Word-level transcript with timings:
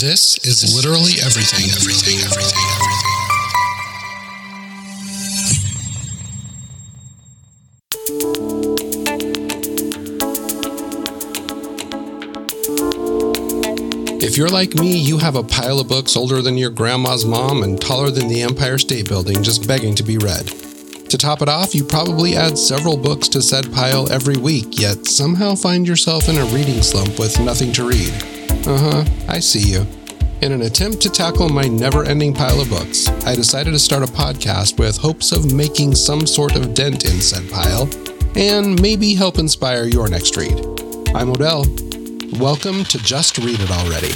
This 0.00 0.38
is 0.46 0.76
literally 0.76 1.14
everything, 1.24 1.66
everything, 1.74 2.20
everything, 2.24 2.68
everything. 2.70 3.08
If 14.22 14.36
you're 14.36 14.48
like 14.48 14.76
me, 14.76 14.96
you 14.96 15.18
have 15.18 15.34
a 15.34 15.42
pile 15.42 15.80
of 15.80 15.88
books 15.88 16.16
older 16.16 16.42
than 16.42 16.56
your 16.56 16.70
grandma's 16.70 17.24
mom 17.24 17.64
and 17.64 17.80
taller 17.80 18.12
than 18.12 18.28
the 18.28 18.42
Empire 18.42 18.78
State 18.78 19.08
Building 19.08 19.42
just 19.42 19.66
begging 19.66 19.96
to 19.96 20.04
be 20.04 20.16
read. 20.18 20.46
To 21.08 21.18
top 21.18 21.42
it 21.42 21.48
off, 21.48 21.74
you 21.74 21.82
probably 21.82 22.36
add 22.36 22.56
several 22.56 22.96
books 22.96 23.26
to 23.30 23.42
said 23.42 23.72
pile 23.72 24.08
every 24.12 24.36
week, 24.36 24.78
yet 24.78 25.06
somehow 25.06 25.56
find 25.56 25.88
yourself 25.88 26.28
in 26.28 26.38
a 26.38 26.44
reading 26.44 26.82
slump 26.82 27.18
with 27.18 27.40
nothing 27.40 27.72
to 27.72 27.88
read. 27.88 28.37
Uh 28.68 28.76
huh, 28.76 29.04
I 29.28 29.38
see 29.38 29.72
you. 29.72 29.86
In 30.42 30.52
an 30.52 30.60
attempt 30.60 31.00
to 31.00 31.08
tackle 31.08 31.48
my 31.48 31.62
never 31.62 32.04
ending 32.04 32.34
pile 32.34 32.60
of 32.60 32.68
books, 32.68 33.08
I 33.24 33.34
decided 33.34 33.70
to 33.70 33.78
start 33.78 34.02
a 34.02 34.12
podcast 34.12 34.78
with 34.78 34.98
hopes 34.98 35.32
of 35.32 35.54
making 35.54 35.94
some 35.94 36.26
sort 36.26 36.54
of 36.54 36.74
dent 36.74 37.06
in 37.06 37.18
said 37.22 37.50
pile 37.50 37.88
and 38.36 38.78
maybe 38.82 39.14
help 39.14 39.38
inspire 39.38 39.84
your 39.84 40.06
next 40.10 40.36
read. 40.36 40.52
I'm 41.14 41.30
O'Dell. 41.30 41.64
Welcome 42.38 42.84
to 42.84 42.98
Just 42.98 43.38
Read 43.38 43.58
It 43.58 43.70
Already. 43.70 44.12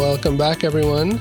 Welcome 0.00 0.38
back, 0.38 0.64
everyone. 0.64 1.20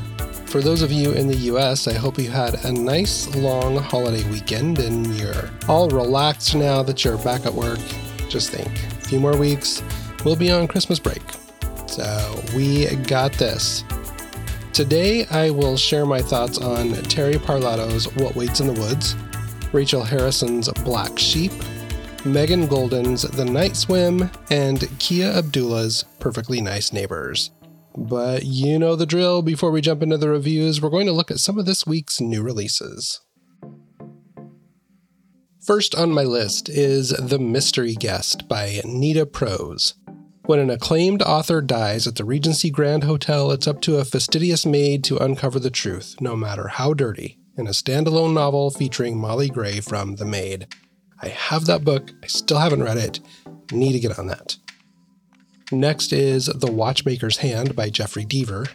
For 0.56 0.62
those 0.62 0.82
of 0.82 0.90
you 0.90 1.12
in 1.12 1.28
the 1.28 1.36
US, 1.52 1.86
I 1.86 1.92
hope 1.96 2.18
you 2.18 2.30
had 2.30 2.64
a 2.64 2.72
nice 2.72 3.28
long 3.36 3.76
holiday 3.76 4.24
weekend 4.30 4.80
and 4.80 5.06
you're 5.18 5.50
all 5.68 5.90
relaxed 5.90 6.56
now 6.56 6.82
that 6.82 7.04
you're 7.04 7.18
back 7.18 7.46
at 7.46 7.54
work. 7.54 7.78
Just 8.30 8.52
think, 8.52 8.70
a 8.70 9.02
few 9.02 9.20
more 9.20 9.36
weeks, 9.36 9.84
we'll 10.24 10.38
be 10.38 10.50
on 10.50 10.70
Christmas 10.70 10.98
break. 10.98 11.22
So 11.88 12.42
we 12.56 12.86
got 12.96 13.34
this. 13.34 13.84
Today, 14.72 15.26
I 15.26 15.50
will 15.50 15.76
share 15.76 16.06
my 16.06 16.22
thoughts 16.22 16.58
on 16.58 16.92
Terri 16.92 17.36
Parlato's 17.36 18.06
What 18.16 18.38
Waits 18.38 18.62
in 18.62 18.68
the 18.68 18.80
Woods, 18.80 19.14
Rachel 19.74 20.06
Harrison's 20.06 20.70
Black 20.86 21.20
Sheep, 21.20 21.52
Megan 22.24 22.66
Goldin's 22.66 23.24
The 23.24 23.44
Night 23.44 23.76
Swim, 23.76 24.32
and 24.50 24.88
Kia 25.00 25.34
Abdullah's 25.34 26.06
Perfectly 26.20 26.62
Nice 26.62 26.94
Neighbors. 26.94 27.52
But 27.98 28.44
you 28.44 28.78
know 28.78 28.96
the 28.96 29.06
drill. 29.06 29.42
Before 29.42 29.72
we 29.72 29.82
jump 29.82 30.04
into 30.04 30.18
the 30.18 30.30
reviews, 30.30 30.82
we're 30.82 30.90
going 30.90 31.08
to 31.08 31.14
look 31.14 31.32
at 31.32 31.40
some 31.40 31.58
of 31.58 31.66
this 31.66 31.86
week's 31.86 32.20
new 32.20 32.42
releases. 32.42 33.22
First 35.66 35.96
on 35.96 36.12
my 36.12 36.24
list 36.24 36.70
is 36.70 37.10
The 37.10 37.40
Mystery 37.40 37.96
Guest 37.96 38.48
by 38.48 38.82
Nita 38.84 39.26
Prose. 39.26 39.96
When 40.44 40.60
an 40.60 40.70
acclaimed 40.70 41.24
author 41.24 41.60
dies 41.60 42.06
at 42.06 42.18
the 42.18 42.24
Regency 42.24 42.70
Grand 42.70 43.04
Hotel, 43.04 43.52
it's 43.52 43.68
up 43.68 43.82
to 43.82 43.98
a 43.98 44.06
fastidious 44.06 44.64
maid 44.64 45.04
to 45.06 45.18
uncover 45.18 45.58
the 45.58 45.72
truth, 45.72 46.18
no 46.20 46.36
matter 46.36 46.68
how 46.68 46.94
dirty, 46.94 47.40
in 47.58 47.66
a 47.66 47.72
standalone 47.72 48.34
novel 48.34 48.70
featuring 48.70 49.18
Molly 49.18 49.50
Gray 49.50 49.80
from 49.80 50.18
The 50.18 50.26
Maid. 50.26 50.68
I 51.20 51.30
have 51.30 51.66
that 51.66 51.84
book, 51.84 52.12
I 52.22 52.28
still 52.28 52.60
haven't 52.60 52.84
read 52.84 52.98
it. 52.98 53.22
Need 53.72 53.94
to 53.94 54.00
get 54.00 54.20
on 54.20 54.28
that. 54.28 54.58
Next 55.72 56.14
is 56.14 56.46
The 56.46 56.68
Watchmaker's 56.68 57.38
Hand 57.38 57.76
by 57.76 57.90
Jeffrey 57.90 58.24
Deaver. 58.24 58.70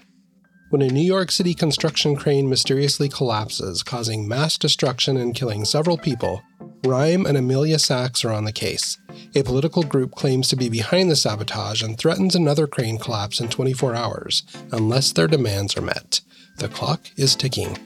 When 0.71 0.83
a 0.83 0.89
New 0.89 1.01
York 1.01 1.31
City 1.31 1.55
construction 1.55 2.17
crane 2.17 2.49
mysteriously 2.49 3.09
collapses, 3.09 3.85
causing 3.85 4.27
mass 4.27 4.59
destruction 4.59 5.17
and 5.17 5.33
killing 5.33 5.65
several 5.65 5.97
people, 5.97 6.43
Rhyme 6.85 7.27
and 7.27 7.37
Amelia 7.37 7.79
Sachs 7.79 8.25
are 8.25 8.33
on 8.33 8.45
the 8.45 8.53
case. 8.53 8.99
A 9.37 9.45
political 9.45 9.85
group 9.85 10.17
claims 10.17 10.49
to 10.49 10.57
be 10.57 10.69
behind 10.69 11.11
the 11.11 11.17
sabotage 11.17 11.81
and 11.81 11.97
threatens 11.97 12.35
another 12.35 12.67
crane 12.67 12.99
collapse 12.99 13.39
in 13.39 13.49
24 13.49 13.95
hours, 13.95 14.43
unless 14.73 15.13
their 15.13 15.29
demands 15.29 15.77
are 15.77 15.83
met. 15.83 16.21
The 16.59 16.69
clock 16.69 17.09
is 17.17 17.37
ticking. 17.37 17.79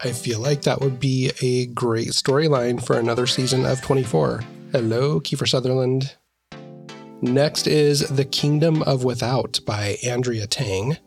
I 0.00 0.12
feel 0.12 0.38
like 0.38 0.62
that 0.62 0.80
would 0.80 1.00
be 1.00 1.32
a 1.42 1.66
great 1.66 2.08
storyline 2.08 2.84
for 2.84 2.96
another 2.96 3.26
season 3.26 3.66
of 3.66 3.82
24. 3.82 4.44
Hello, 4.70 5.18
Kiefer 5.20 5.48
Sutherland. 5.48 6.14
Next 7.22 7.66
is 7.66 8.00
The 8.00 8.26
Kingdom 8.26 8.82
of 8.82 9.02
Without 9.02 9.58
by 9.64 9.96
Andrea 10.04 10.46
Tang. 10.46 10.98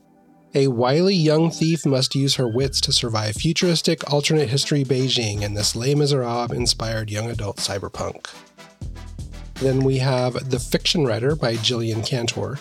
A 0.55 0.67
wily 0.67 1.13
young 1.13 1.51
thief 1.51 1.85
must 1.85 2.15
use 2.15 2.33
her 2.35 2.47
wits 2.47 2.81
to 2.81 2.91
survive 2.91 3.35
futuristic 3.35 4.11
alternate 4.11 4.49
history 4.49 4.83
Beijing 4.83 5.43
in 5.43 5.53
this 5.53 5.75
Les 5.75 5.93
Miserables 5.93 6.51
inspired 6.51 7.11
young 7.11 7.29
adult 7.29 7.57
cyberpunk. 7.57 8.27
Then 9.55 9.81
we 9.81 9.99
have 9.99 10.49
The 10.49 10.59
Fiction 10.59 11.05
Writer 11.05 11.35
by 11.35 11.55
Jillian 11.57 12.03
Cantor. 12.03 12.57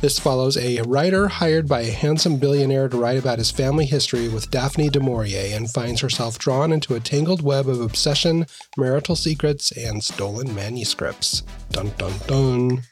This 0.00 0.18
follows 0.18 0.56
a 0.56 0.82
writer 0.82 1.28
hired 1.28 1.66
by 1.66 1.80
a 1.82 1.90
handsome 1.90 2.36
billionaire 2.36 2.88
to 2.88 2.96
write 2.96 3.18
about 3.18 3.38
his 3.38 3.50
family 3.50 3.86
history 3.86 4.28
with 4.28 4.50
Daphne 4.50 4.90
du 4.90 5.00
Maurier 5.00 5.56
and 5.56 5.70
finds 5.70 6.00
herself 6.00 6.38
drawn 6.38 6.72
into 6.72 6.94
a 6.94 7.00
tangled 7.00 7.42
web 7.42 7.68
of 7.68 7.80
obsession, 7.80 8.46
marital 8.76 9.16
secrets, 9.16 9.72
and 9.72 10.04
stolen 10.04 10.54
manuscripts. 10.54 11.42
Dun 11.70 11.90
dun 11.96 12.12
dun. 12.26 12.82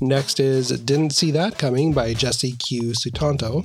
Next 0.00 0.40
is 0.40 0.68
Didn't 0.80 1.14
See 1.14 1.30
That 1.30 1.58
Coming 1.58 1.92
by 1.92 2.14
Jesse 2.14 2.52
Q. 2.52 2.92
Sutanto. 2.92 3.64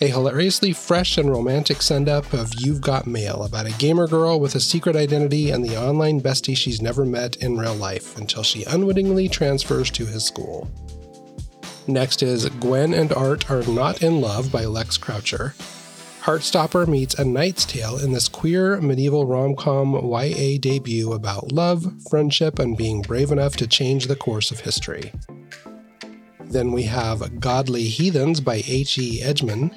A 0.00 0.08
hilariously 0.08 0.72
fresh 0.72 1.18
and 1.18 1.30
romantic 1.30 1.80
send 1.80 2.08
up 2.08 2.32
of 2.32 2.52
You've 2.58 2.80
Got 2.80 3.06
Mail 3.06 3.44
about 3.44 3.66
a 3.66 3.78
gamer 3.78 4.06
girl 4.06 4.40
with 4.40 4.54
a 4.56 4.60
secret 4.60 4.96
identity 4.96 5.50
and 5.50 5.64
the 5.64 5.80
online 5.80 6.20
bestie 6.20 6.56
she's 6.56 6.82
never 6.82 7.04
met 7.04 7.36
in 7.36 7.56
real 7.56 7.74
life 7.74 8.18
until 8.18 8.42
she 8.42 8.64
unwittingly 8.64 9.28
transfers 9.28 9.90
to 9.92 10.04
his 10.04 10.24
school. 10.24 10.68
Next 11.86 12.22
is 12.22 12.48
Gwen 12.48 12.94
and 12.94 13.12
Art 13.12 13.50
Are 13.50 13.62
Not 13.62 14.02
in 14.02 14.22
Love 14.22 14.50
by 14.50 14.64
Lex 14.64 14.96
Croucher. 14.96 15.54
Heartstopper 16.22 16.88
meets 16.88 17.14
A 17.18 17.24
Knight's 17.26 17.66
Tale 17.66 17.98
in 17.98 18.12
this 18.12 18.26
queer 18.26 18.80
medieval 18.80 19.26
rom 19.26 19.54
com 19.54 19.92
YA 19.92 20.56
debut 20.58 21.12
about 21.12 21.52
love, 21.52 21.84
friendship, 22.08 22.58
and 22.58 22.74
being 22.74 23.02
brave 23.02 23.30
enough 23.30 23.56
to 23.56 23.66
change 23.66 24.06
the 24.06 24.16
course 24.16 24.50
of 24.50 24.60
history. 24.60 25.12
Then 26.40 26.72
we 26.72 26.84
have 26.84 27.38
Godly 27.38 27.84
Heathens 27.84 28.40
by 28.40 28.62
H.E. 28.66 29.20
Edgmon. 29.22 29.74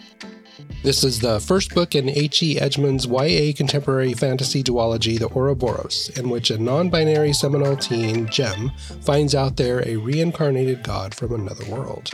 This 0.83 1.03
is 1.03 1.19
the 1.19 1.39
first 1.39 1.73
book 1.73 1.95
in 1.95 2.07
H.E. 2.07 2.59
Edgmon's 2.59 3.07
YA 3.07 3.51
contemporary 3.55 4.13
fantasy 4.13 4.63
duology, 4.63 5.17
The 5.17 5.27
Ouroboros, 5.27 6.09
in 6.15 6.29
which 6.29 6.51
a 6.51 6.57
non 6.57 6.89
binary 6.89 7.33
Seminole 7.33 7.77
teen, 7.77 8.27
Jem, 8.29 8.71
finds 9.01 9.33
out 9.33 9.57
they're 9.57 9.85
a 9.87 9.97
reincarnated 9.97 10.83
god 10.83 11.16
from 11.16 11.33
another 11.33 11.66
world. 11.66 12.11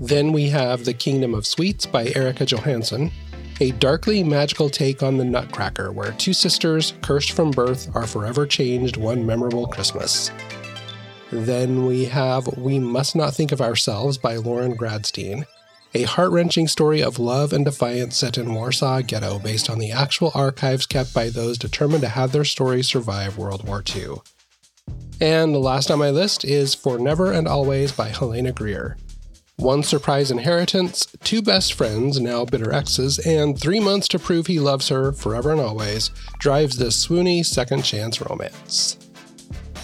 Then 0.00 0.32
we 0.32 0.48
have 0.50 0.84
The 0.84 0.94
Kingdom 0.94 1.34
of 1.34 1.46
Sweets 1.46 1.84
by 1.84 2.12
Erika 2.14 2.46
Johansen, 2.46 3.10
a 3.60 3.72
darkly 3.72 4.22
magical 4.22 4.70
take 4.70 5.02
on 5.02 5.16
the 5.16 5.24
Nutcracker, 5.24 5.90
where 5.90 6.12
two 6.12 6.32
sisters, 6.32 6.94
cursed 7.02 7.32
from 7.32 7.50
birth, 7.50 7.94
are 7.96 8.06
forever 8.06 8.46
changed 8.46 8.96
one 8.96 9.26
memorable 9.26 9.66
Christmas. 9.66 10.30
Then 11.32 11.86
we 11.86 12.04
have 12.04 12.46
We 12.56 12.78
Must 12.78 13.16
Not 13.16 13.34
Think 13.34 13.50
of 13.50 13.60
Ourselves 13.60 14.16
by 14.16 14.36
Lauren 14.36 14.76
Grodstein, 14.76 15.44
a 15.96 16.02
heart 16.02 16.30
wrenching 16.30 16.68
story 16.68 17.02
of 17.02 17.18
love 17.18 17.54
and 17.54 17.64
defiance 17.64 18.18
set 18.18 18.36
in 18.36 18.52
Warsaw 18.52 19.00
Ghetto 19.00 19.38
based 19.38 19.70
on 19.70 19.78
the 19.78 19.92
actual 19.92 20.30
archives 20.34 20.84
kept 20.84 21.14
by 21.14 21.30
those 21.30 21.56
determined 21.56 22.02
to 22.02 22.08
have 22.08 22.32
their 22.32 22.44
stories 22.44 22.86
survive 22.86 23.38
World 23.38 23.66
War 23.66 23.82
II. 23.94 24.16
And 25.22 25.54
the 25.54 25.58
last 25.58 25.90
on 25.90 25.98
my 25.98 26.10
list 26.10 26.44
is 26.44 26.74
For 26.74 26.98
Never 26.98 27.32
and 27.32 27.48
Always 27.48 27.92
by 27.92 28.08
Helena 28.08 28.52
Greer. 28.52 28.98
One 29.56 29.82
surprise 29.82 30.30
inheritance, 30.30 31.06
two 31.24 31.40
best 31.40 31.72
friends, 31.72 32.20
now 32.20 32.44
bitter 32.44 32.74
exes, 32.74 33.18
and 33.20 33.58
three 33.58 33.80
months 33.80 34.06
to 34.08 34.18
prove 34.18 34.48
he 34.48 34.60
loves 34.60 34.90
her 34.90 35.12
forever 35.12 35.50
and 35.50 35.62
always 35.62 36.10
drives 36.38 36.76
this 36.76 37.06
swoony 37.06 37.42
second 37.42 37.84
chance 37.84 38.20
romance. 38.20 38.98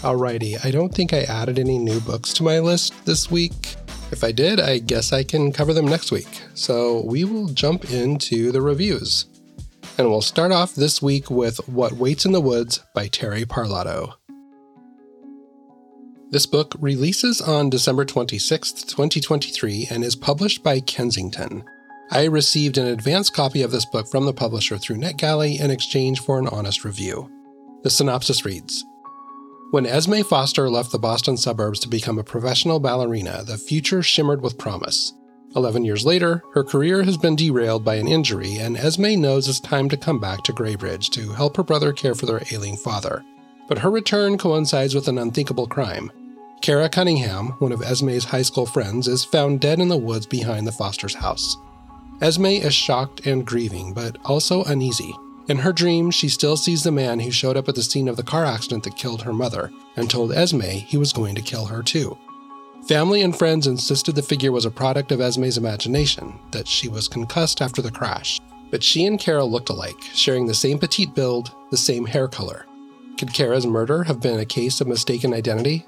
Alrighty, 0.02 0.62
I 0.62 0.70
don't 0.72 0.94
think 0.94 1.14
I 1.14 1.22
added 1.22 1.58
any 1.58 1.78
new 1.78 2.00
books 2.00 2.34
to 2.34 2.42
my 2.42 2.58
list 2.58 2.92
this 3.06 3.30
week. 3.30 3.76
If 4.12 4.22
I 4.22 4.30
did, 4.30 4.60
I 4.60 4.78
guess 4.78 5.10
I 5.10 5.24
can 5.24 5.52
cover 5.52 5.72
them 5.72 5.86
next 5.86 6.12
week. 6.12 6.42
So 6.52 7.02
we 7.06 7.24
will 7.24 7.48
jump 7.48 7.90
into 7.90 8.52
the 8.52 8.60
reviews. 8.60 9.24
And 9.96 10.08
we'll 10.08 10.20
start 10.20 10.52
off 10.52 10.74
this 10.74 11.00
week 11.00 11.30
with 11.30 11.66
What 11.66 11.94
Waits 11.94 12.26
in 12.26 12.32
the 12.32 12.40
Woods 12.40 12.80
by 12.94 13.08
Terri 13.08 13.46
Parlato. 13.46 14.12
This 16.30 16.44
book 16.44 16.74
releases 16.78 17.40
on 17.40 17.70
December 17.70 18.04
26, 18.04 18.72
2023, 18.84 19.88
and 19.90 20.04
is 20.04 20.14
published 20.14 20.62
by 20.62 20.80
Kensington. 20.80 21.64
I 22.10 22.24
received 22.24 22.76
an 22.76 22.88
advance 22.88 23.30
copy 23.30 23.62
of 23.62 23.70
this 23.70 23.86
book 23.86 24.06
from 24.10 24.26
the 24.26 24.34
publisher 24.34 24.76
through 24.76 24.96
NetGalley 24.96 25.58
in 25.58 25.70
exchange 25.70 26.20
for 26.20 26.38
an 26.38 26.48
honest 26.48 26.84
review. 26.84 27.30
The 27.82 27.90
synopsis 27.90 28.44
reads 28.44 28.84
when 29.72 29.86
Esme 29.86 30.20
Foster 30.20 30.68
left 30.68 30.92
the 30.92 30.98
Boston 30.98 31.34
suburbs 31.34 31.80
to 31.80 31.88
become 31.88 32.18
a 32.18 32.22
professional 32.22 32.78
ballerina, 32.78 33.42
the 33.42 33.56
future 33.56 34.02
shimmered 34.02 34.42
with 34.42 34.58
promise. 34.58 35.14
Eleven 35.56 35.82
years 35.82 36.04
later, 36.04 36.42
her 36.52 36.62
career 36.62 37.02
has 37.04 37.16
been 37.16 37.34
derailed 37.34 37.82
by 37.82 37.94
an 37.94 38.06
injury, 38.06 38.56
and 38.58 38.76
Esme 38.76 39.18
knows 39.18 39.48
it's 39.48 39.60
time 39.60 39.88
to 39.88 39.96
come 39.96 40.20
back 40.20 40.42
to 40.42 40.52
Graybridge 40.52 41.08
to 41.12 41.32
help 41.32 41.56
her 41.56 41.62
brother 41.62 41.90
care 41.94 42.14
for 42.14 42.26
their 42.26 42.42
ailing 42.52 42.76
father. 42.76 43.24
But 43.66 43.78
her 43.78 43.90
return 43.90 44.36
coincides 44.36 44.94
with 44.94 45.08
an 45.08 45.16
unthinkable 45.16 45.66
crime. 45.66 46.12
Kara 46.60 46.90
Cunningham, 46.90 47.54
one 47.58 47.72
of 47.72 47.80
Esme's 47.80 48.24
high 48.24 48.42
school 48.42 48.66
friends, 48.66 49.08
is 49.08 49.24
found 49.24 49.62
dead 49.62 49.80
in 49.80 49.88
the 49.88 49.96
woods 49.96 50.26
behind 50.26 50.66
the 50.66 50.72
Foster's 50.72 51.14
house. 51.14 51.56
Esme 52.20 52.44
is 52.44 52.74
shocked 52.74 53.26
and 53.26 53.46
grieving, 53.46 53.94
but 53.94 54.18
also 54.26 54.64
uneasy. 54.64 55.14
In 55.48 55.58
her 55.58 55.72
dreams, 55.72 56.14
she 56.14 56.28
still 56.28 56.56
sees 56.56 56.84
the 56.84 56.92
man 56.92 57.18
who 57.18 57.30
showed 57.30 57.56
up 57.56 57.68
at 57.68 57.74
the 57.74 57.82
scene 57.82 58.08
of 58.08 58.16
the 58.16 58.22
car 58.22 58.44
accident 58.44 58.84
that 58.84 58.96
killed 58.96 59.22
her 59.22 59.32
mother 59.32 59.70
and 59.96 60.08
told 60.08 60.32
Esme 60.32 60.60
he 60.62 60.96
was 60.96 61.12
going 61.12 61.34
to 61.34 61.42
kill 61.42 61.66
her 61.66 61.82
too. 61.82 62.16
Family 62.86 63.22
and 63.22 63.36
friends 63.36 63.66
insisted 63.66 64.14
the 64.14 64.22
figure 64.22 64.52
was 64.52 64.64
a 64.64 64.70
product 64.70 65.12
of 65.12 65.20
Esme's 65.20 65.58
imagination, 65.58 66.38
that 66.50 66.66
she 66.66 66.88
was 66.88 67.08
concussed 67.08 67.60
after 67.60 67.82
the 67.82 67.90
crash. 67.90 68.40
But 68.70 68.82
she 68.82 69.04
and 69.06 69.18
Kara 69.18 69.44
looked 69.44 69.68
alike, 69.68 70.00
sharing 70.14 70.46
the 70.46 70.54
same 70.54 70.78
petite 70.78 71.14
build, 71.14 71.52
the 71.70 71.76
same 71.76 72.06
hair 72.06 72.26
color. 72.26 72.66
Could 73.18 73.34
Kara's 73.34 73.66
murder 73.66 74.04
have 74.04 74.20
been 74.20 74.40
a 74.40 74.44
case 74.44 74.80
of 74.80 74.88
mistaken 74.88 75.34
identity? 75.34 75.86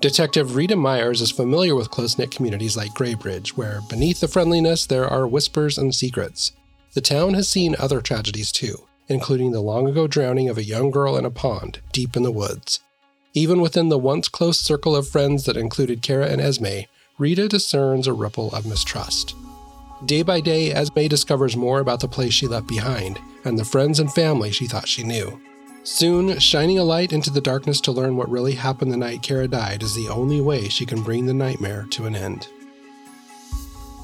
Detective 0.00 0.54
Rita 0.54 0.76
Myers 0.76 1.20
is 1.20 1.30
familiar 1.30 1.74
with 1.74 1.90
close 1.90 2.18
knit 2.18 2.30
communities 2.30 2.76
like 2.76 2.92
Graybridge, 2.92 3.50
where 3.50 3.80
beneath 3.88 4.20
the 4.20 4.28
friendliness 4.28 4.86
there 4.86 5.08
are 5.08 5.26
whispers 5.26 5.78
and 5.78 5.94
secrets. 5.94 6.52
The 6.96 7.02
town 7.02 7.34
has 7.34 7.46
seen 7.46 7.76
other 7.78 8.00
tragedies 8.00 8.50
too, 8.50 8.86
including 9.06 9.52
the 9.52 9.60
long 9.60 9.86
ago 9.86 10.06
drowning 10.06 10.48
of 10.48 10.56
a 10.56 10.64
young 10.64 10.90
girl 10.90 11.18
in 11.18 11.26
a 11.26 11.30
pond 11.30 11.80
deep 11.92 12.16
in 12.16 12.22
the 12.22 12.30
woods. 12.30 12.80
Even 13.34 13.60
within 13.60 13.90
the 13.90 13.98
once 13.98 14.28
close 14.28 14.58
circle 14.58 14.96
of 14.96 15.06
friends 15.06 15.44
that 15.44 15.58
included 15.58 16.00
Kara 16.00 16.26
and 16.26 16.40
Esme, 16.40 16.86
Rita 17.18 17.48
discerns 17.48 18.06
a 18.06 18.14
ripple 18.14 18.50
of 18.54 18.64
mistrust. 18.64 19.34
Day 20.06 20.22
by 20.22 20.40
day, 20.40 20.72
Esme 20.72 21.06
discovers 21.06 21.54
more 21.54 21.80
about 21.80 22.00
the 22.00 22.08
place 22.08 22.32
she 22.32 22.46
left 22.46 22.66
behind 22.66 23.20
and 23.44 23.58
the 23.58 23.64
friends 23.66 24.00
and 24.00 24.10
family 24.10 24.50
she 24.50 24.66
thought 24.66 24.88
she 24.88 25.02
knew. 25.02 25.38
Soon, 25.82 26.38
shining 26.38 26.78
a 26.78 26.82
light 26.82 27.12
into 27.12 27.28
the 27.28 27.42
darkness 27.42 27.78
to 27.82 27.92
learn 27.92 28.16
what 28.16 28.30
really 28.30 28.54
happened 28.54 28.90
the 28.90 28.96
night 28.96 29.20
Kara 29.20 29.48
died 29.48 29.82
is 29.82 29.94
the 29.94 30.08
only 30.08 30.40
way 30.40 30.70
she 30.70 30.86
can 30.86 31.02
bring 31.02 31.26
the 31.26 31.34
nightmare 31.34 31.86
to 31.90 32.06
an 32.06 32.16
end. 32.16 32.48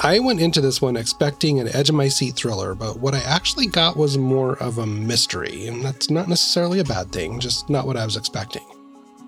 I 0.04 0.18
went 0.18 0.40
into 0.40 0.60
this 0.60 0.82
one 0.82 0.96
expecting 0.96 1.60
an 1.60 1.68
edge 1.68 1.88
of 1.88 1.94
my 1.94 2.08
seat 2.08 2.34
thriller, 2.34 2.74
but 2.74 2.98
what 2.98 3.14
I 3.14 3.20
actually 3.20 3.68
got 3.68 3.96
was 3.96 4.18
more 4.18 4.60
of 4.60 4.78
a 4.78 4.86
mystery, 4.86 5.68
and 5.68 5.84
that's 5.84 6.10
not 6.10 6.28
necessarily 6.28 6.80
a 6.80 6.84
bad 6.84 7.12
thing, 7.12 7.38
just 7.38 7.70
not 7.70 7.86
what 7.86 7.96
I 7.96 8.04
was 8.04 8.16
expecting. 8.16 8.64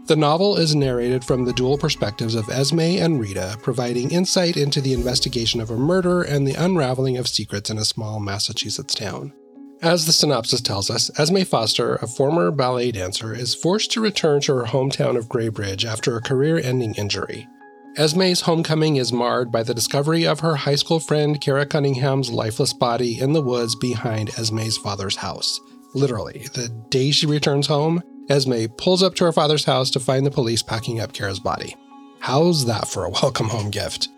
The 0.07 0.17
novel 0.17 0.57
is 0.57 0.75
narrated 0.75 1.23
from 1.23 1.45
the 1.45 1.53
dual 1.53 1.79
perspectives 1.79 2.35
of 2.35 2.49
Esme 2.49 2.81
and 2.81 3.21
Rita, 3.21 3.57
providing 3.63 4.11
insight 4.11 4.57
into 4.57 4.81
the 4.81 4.95
investigation 4.95 5.61
of 5.61 5.71
a 5.71 5.77
murder 5.77 6.23
and 6.23 6.45
the 6.45 6.55
unraveling 6.55 7.19
of 7.19 7.29
secrets 7.29 7.71
in 7.71 7.79
a 7.79 7.85
small 7.85 8.19
Massachusetts 8.19 8.97
town. 8.97 9.33
As 9.81 10.07
the 10.07 10.13
synopsis 10.13 10.61
tells 10.61 10.91
us, 10.91 11.09
Esme 11.21 11.43
Foster, 11.43 11.95
a 11.97 12.09
former 12.09 12.51
ballet 12.51 12.91
dancer, 12.91 13.33
is 13.33 13.55
forced 13.55 13.93
to 13.93 14.01
return 14.01 14.41
to 14.41 14.57
her 14.57 14.65
hometown 14.65 15.17
of 15.17 15.29
Graybridge 15.29 15.85
after 15.85 16.17
a 16.17 16.23
career 16.23 16.59
ending 16.59 16.95
injury. 16.97 17.47
Esme's 17.97 18.41
homecoming 18.41 18.97
is 18.97 19.13
marred 19.13 19.53
by 19.53 19.63
the 19.63 19.73
discovery 19.73 20.27
of 20.27 20.41
her 20.41 20.57
high 20.57 20.75
school 20.75 20.99
friend 20.99 21.41
Kara 21.41 21.65
Cunningham's 21.65 22.29
lifeless 22.29 22.73
body 22.73 23.21
in 23.21 23.35
the 23.35 23.41
woods 23.41 23.77
behind 23.77 24.31
Esme's 24.31 24.77
father's 24.77 25.15
house. 25.15 25.61
Literally, 25.95 26.49
the 26.55 26.71
day 26.91 27.13
she 27.13 27.25
returns 27.25 27.69
home, 27.69 28.03
Esme 28.29 28.65
pulls 28.79 29.01
up 29.01 29.15
to 29.15 29.25
her 29.25 29.31
father's 29.31 29.65
house 29.65 29.91
to 29.91 30.01
find 30.01 30.27
the 30.27 30.31
police 30.33 30.61
packing 30.61 30.99
up 30.99 31.13
Kara's 31.13 31.39
body. 31.39 31.77
How's 32.19 32.67
that 32.67 32.89
for 32.89 33.05
a 33.05 33.11
welcome 33.23 33.49
home 33.49 33.71
gift? 33.71 34.09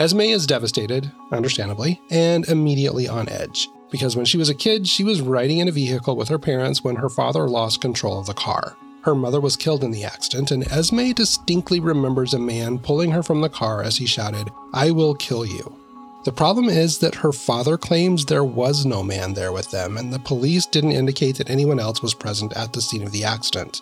Esme 0.00 0.22
is 0.22 0.44
devastated, 0.44 1.12
understandably, 1.30 2.00
and 2.10 2.48
immediately 2.48 3.06
on 3.06 3.28
edge, 3.28 3.68
because 3.92 4.16
when 4.16 4.24
she 4.24 4.36
was 4.36 4.48
a 4.48 4.54
kid, 4.54 4.88
she 4.88 5.04
was 5.04 5.20
riding 5.20 5.58
in 5.58 5.68
a 5.68 5.72
vehicle 5.72 6.16
with 6.16 6.28
her 6.28 6.40
parents 6.40 6.82
when 6.82 6.96
her 6.96 7.08
father 7.08 7.48
lost 7.48 7.80
control 7.80 8.18
of 8.18 8.26
the 8.26 8.34
car. 8.34 8.76
Her 9.06 9.14
mother 9.14 9.40
was 9.40 9.54
killed 9.54 9.84
in 9.84 9.92
the 9.92 10.02
accident, 10.02 10.50
and 10.50 10.66
Esme 10.66 11.12
distinctly 11.12 11.78
remembers 11.78 12.34
a 12.34 12.40
man 12.40 12.80
pulling 12.80 13.12
her 13.12 13.22
from 13.22 13.40
the 13.40 13.48
car 13.48 13.80
as 13.80 13.98
he 13.98 14.04
shouted, 14.04 14.50
I 14.74 14.90
will 14.90 15.14
kill 15.14 15.46
you. 15.46 15.76
The 16.24 16.32
problem 16.32 16.68
is 16.68 16.98
that 16.98 17.14
her 17.14 17.30
father 17.30 17.78
claims 17.78 18.24
there 18.24 18.42
was 18.42 18.84
no 18.84 19.04
man 19.04 19.34
there 19.34 19.52
with 19.52 19.70
them, 19.70 19.96
and 19.96 20.12
the 20.12 20.18
police 20.18 20.66
didn't 20.66 20.90
indicate 20.90 21.36
that 21.36 21.48
anyone 21.48 21.78
else 21.78 22.02
was 22.02 22.14
present 22.14 22.52
at 22.54 22.72
the 22.72 22.82
scene 22.82 23.04
of 23.04 23.12
the 23.12 23.22
accident. 23.22 23.80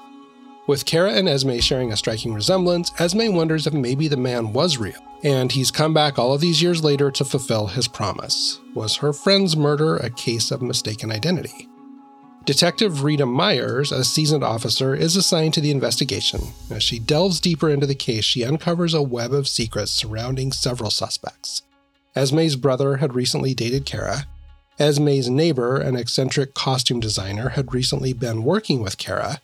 With 0.66 0.84
Kara 0.84 1.14
and 1.14 1.26
Esme 1.26 1.58
sharing 1.58 1.90
a 1.90 1.96
striking 1.96 2.34
resemblance, 2.34 2.92
Esme 2.98 3.32
wonders 3.32 3.66
if 3.66 3.72
maybe 3.72 4.08
the 4.08 4.18
man 4.18 4.52
was 4.52 4.76
real, 4.76 5.00
and 5.22 5.50
he's 5.50 5.70
come 5.70 5.94
back 5.94 6.18
all 6.18 6.34
of 6.34 6.42
these 6.42 6.60
years 6.60 6.84
later 6.84 7.10
to 7.12 7.24
fulfill 7.24 7.68
his 7.68 7.88
promise. 7.88 8.60
Was 8.74 8.96
her 8.96 9.14
friend's 9.14 9.56
murder 9.56 9.96
a 9.96 10.10
case 10.10 10.50
of 10.50 10.60
mistaken 10.60 11.10
identity? 11.10 11.70
Detective 12.44 13.02
Rita 13.02 13.24
Myers, 13.24 13.90
a 13.90 14.04
seasoned 14.04 14.44
officer, 14.44 14.94
is 14.94 15.16
assigned 15.16 15.54
to 15.54 15.62
the 15.62 15.70
investigation. 15.70 16.40
As 16.70 16.82
she 16.82 16.98
delves 16.98 17.40
deeper 17.40 17.70
into 17.70 17.86
the 17.86 17.94
case, 17.94 18.24
she 18.24 18.44
uncovers 18.44 18.92
a 18.92 19.00
web 19.00 19.32
of 19.32 19.48
secrets 19.48 19.90
surrounding 19.90 20.52
several 20.52 20.90
suspects. 20.90 21.62
Esme's 22.14 22.56
brother 22.56 22.98
had 22.98 23.14
recently 23.14 23.54
dated 23.54 23.86
Kara. 23.86 24.26
Esme's 24.78 25.30
neighbor, 25.30 25.78
an 25.78 25.96
eccentric 25.96 26.52
costume 26.52 27.00
designer, 27.00 27.50
had 27.50 27.72
recently 27.72 28.12
been 28.12 28.44
working 28.44 28.82
with 28.82 28.98
Kara. 28.98 29.40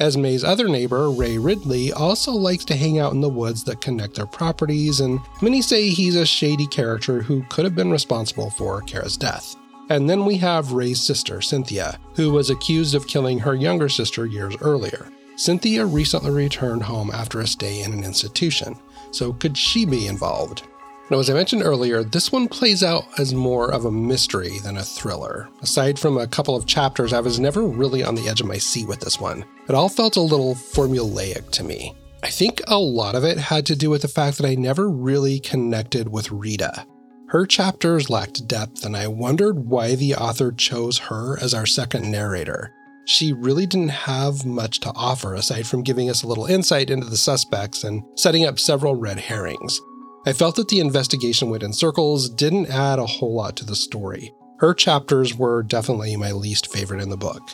Esme's 0.00 0.42
other 0.42 0.68
neighbor, 0.68 1.08
Ray 1.08 1.38
Ridley, 1.38 1.92
also 1.92 2.32
likes 2.32 2.64
to 2.64 2.76
hang 2.76 2.98
out 2.98 3.12
in 3.12 3.20
the 3.20 3.28
woods 3.28 3.62
that 3.64 3.80
connect 3.80 4.16
their 4.16 4.26
properties, 4.26 4.98
and 4.98 5.20
many 5.40 5.62
say 5.62 5.88
he's 5.88 6.16
a 6.16 6.26
shady 6.26 6.66
character 6.66 7.22
who 7.22 7.44
could 7.44 7.64
have 7.64 7.76
been 7.76 7.92
responsible 7.92 8.50
for 8.50 8.80
Kara's 8.82 9.16
death. 9.16 9.54
And 9.90 10.08
then 10.08 10.24
we 10.24 10.36
have 10.38 10.72
Ray's 10.72 11.02
sister, 11.02 11.42
Cynthia, 11.42 11.98
who 12.14 12.30
was 12.30 12.48
accused 12.48 12.94
of 12.94 13.08
killing 13.08 13.40
her 13.40 13.54
younger 13.54 13.88
sister 13.88 14.24
years 14.24 14.54
earlier. 14.60 15.08
Cynthia 15.36 15.84
recently 15.84 16.30
returned 16.30 16.84
home 16.84 17.10
after 17.12 17.40
a 17.40 17.46
stay 17.46 17.82
in 17.82 17.92
an 17.92 18.04
institution, 18.04 18.76
so 19.10 19.32
could 19.32 19.58
she 19.58 19.84
be 19.84 20.06
involved? 20.06 20.62
Now, 21.10 21.18
as 21.18 21.28
I 21.28 21.34
mentioned 21.34 21.62
earlier, 21.64 22.04
this 22.04 22.30
one 22.30 22.46
plays 22.46 22.84
out 22.84 23.04
as 23.18 23.34
more 23.34 23.72
of 23.72 23.84
a 23.84 23.90
mystery 23.90 24.60
than 24.60 24.76
a 24.76 24.84
thriller. 24.84 25.48
Aside 25.60 25.98
from 25.98 26.18
a 26.18 26.26
couple 26.28 26.54
of 26.54 26.66
chapters, 26.66 27.12
I 27.12 27.18
was 27.18 27.40
never 27.40 27.62
really 27.62 28.04
on 28.04 28.14
the 28.14 28.28
edge 28.28 28.40
of 28.40 28.46
my 28.46 28.58
seat 28.58 28.86
with 28.86 29.00
this 29.00 29.18
one. 29.18 29.44
It 29.68 29.74
all 29.74 29.88
felt 29.88 30.16
a 30.16 30.20
little 30.20 30.54
formulaic 30.54 31.50
to 31.50 31.64
me. 31.64 31.96
I 32.22 32.28
think 32.28 32.62
a 32.68 32.78
lot 32.78 33.16
of 33.16 33.24
it 33.24 33.38
had 33.38 33.66
to 33.66 33.74
do 33.74 33.90
with 33.90 34.02
the 34.02 34.08
fact 34.08 34.36
that 34.38 34.46
I 34.46 34.54
never 34.54 34.88
really 34.88 35.40
connected 35.40 36.08
with 36.08 36.30
Rita. 36.30 36.86
Her 37.30 37.46
chapters 37.46 38.10
lacked 38.10 38.48
depth, 38.48 38.84
and 38.84 38.96
I 38.96 39.06
wondered 39.06 39.66
why 39.68 39.94
the 39.94 40.16
author 40.16 40.50
chose 40.50 40.98
her 40.98 41.38
as 41.40 41.54
our 41.54 41.64
second 41.64 42.10
narrator. 42.10 42.74
She 43.04 43.32
really 43.32 43.66
didn't 43.66 43.90
have 43.90 44.44
much 44.44 44.80
to 44.80 44.92
offer 44.96 45.34
aside 45.34 45.68
from 45.68 45.84
giving 45.84 46.10
us 46.10 46.24
a 46.24 46.26
little 46.26 46.46
insight 46.46 46.90
into 46.90 47.06
the 47.06 47.16
suspects 47.16 47.84
and 47.84 48.02
setting 48.16 48.44
up 48.44 48.58
several 48.58 48.96
red 48.96 49.20
herrings. 49.20 49.80
I 50.26 50.32
felt 50.32 50.56
that 50.56 50.66
the 50.66 50.80
investigation 50.80 51.50
went 51.50 51.62
in 51.62 51.72
circles, 51.72 52.28
didn't 52.28 52.66
add 52.66 52.98
a 52.98 53.06
whole 53.06 53.36
lot 53.36 53.54
to 53.58 53.64
the 53.64 53.76
story. 53.76 54.34
Her 54.58 54.74
chapters 54.74 55.32
were 55.32 55.62
definitely 55.62 56.16
my 56.16 56.32
least 56.32 56.72
favorite 56.72 57.00
in 57.00 57.10
the 57.10 57.16
book. 57.16 57.48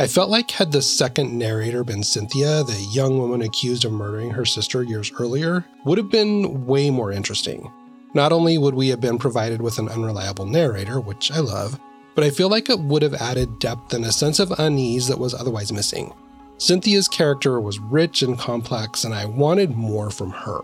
I 0.00 0.08
felt 0.08 0.30
like 0.30 0.50
had 0.50 0.72
the 0.72 0.82
second 0.82 1.32
narrator 1.38 1.84
been 1.84 2.02
Cynthia, 2.02 2.64
the 2.64 2.88
young 2.92 3.18
woman 3.18 3.42
accused 3.42 3.84
of 3.84 3.92
murdering 3.92 4.30
her 4.30 4.44
sister 4.44 4.82
years 4.82 5.12
earlier, 5.16 5.64
would 5.84 5.98
have 5.98 6.10
been 6.10 6.66
way 6.66 6.90
more 6.90 7.12
interesting. 7.12 7.70
Not 8.14 8.32
only 8.32 8.58
would 8.58 8.74
we 8.74 8.88
have 8.88 9.00
been 9.00 9.18
provided 9.18 9.62
with 9.62 9.78
an 9.78 9.88
unreliable 9.88 10.46
narrator, 10.46 11.00
which 11.00 11.30
I 11.30 11.38
love, 11.38 11.80
but 12.14 12.24
I 12.24 12.30
feel 12.30 12.50
like 12.50 12.68
it 12.68 12.80
would 12.80 13.02
have 13.02 13.14
added 13.14 13.58
depth 13.58 13.94
and 13.94 14.04
a 14.04 14.12
sense 14.12 14.38
of 14.38 14.52
unease 14.58 15.08
that 15.08 15.18
was 15.18 15.32
otherwise 15.32 15.72
missing. 15.72 16.12
Cynthia's 16.58 17.08
character 17.08 17.58
was 17.60 17.78
rich 17.78 18.22
and 18.22 18.38
complex, 18.38 19.04
and 19.04 19.14
I 19.14 19.24
wanted 19.24 19.76
more 19.76 20.10
from 20.10 20.30
her. 20.30 20.60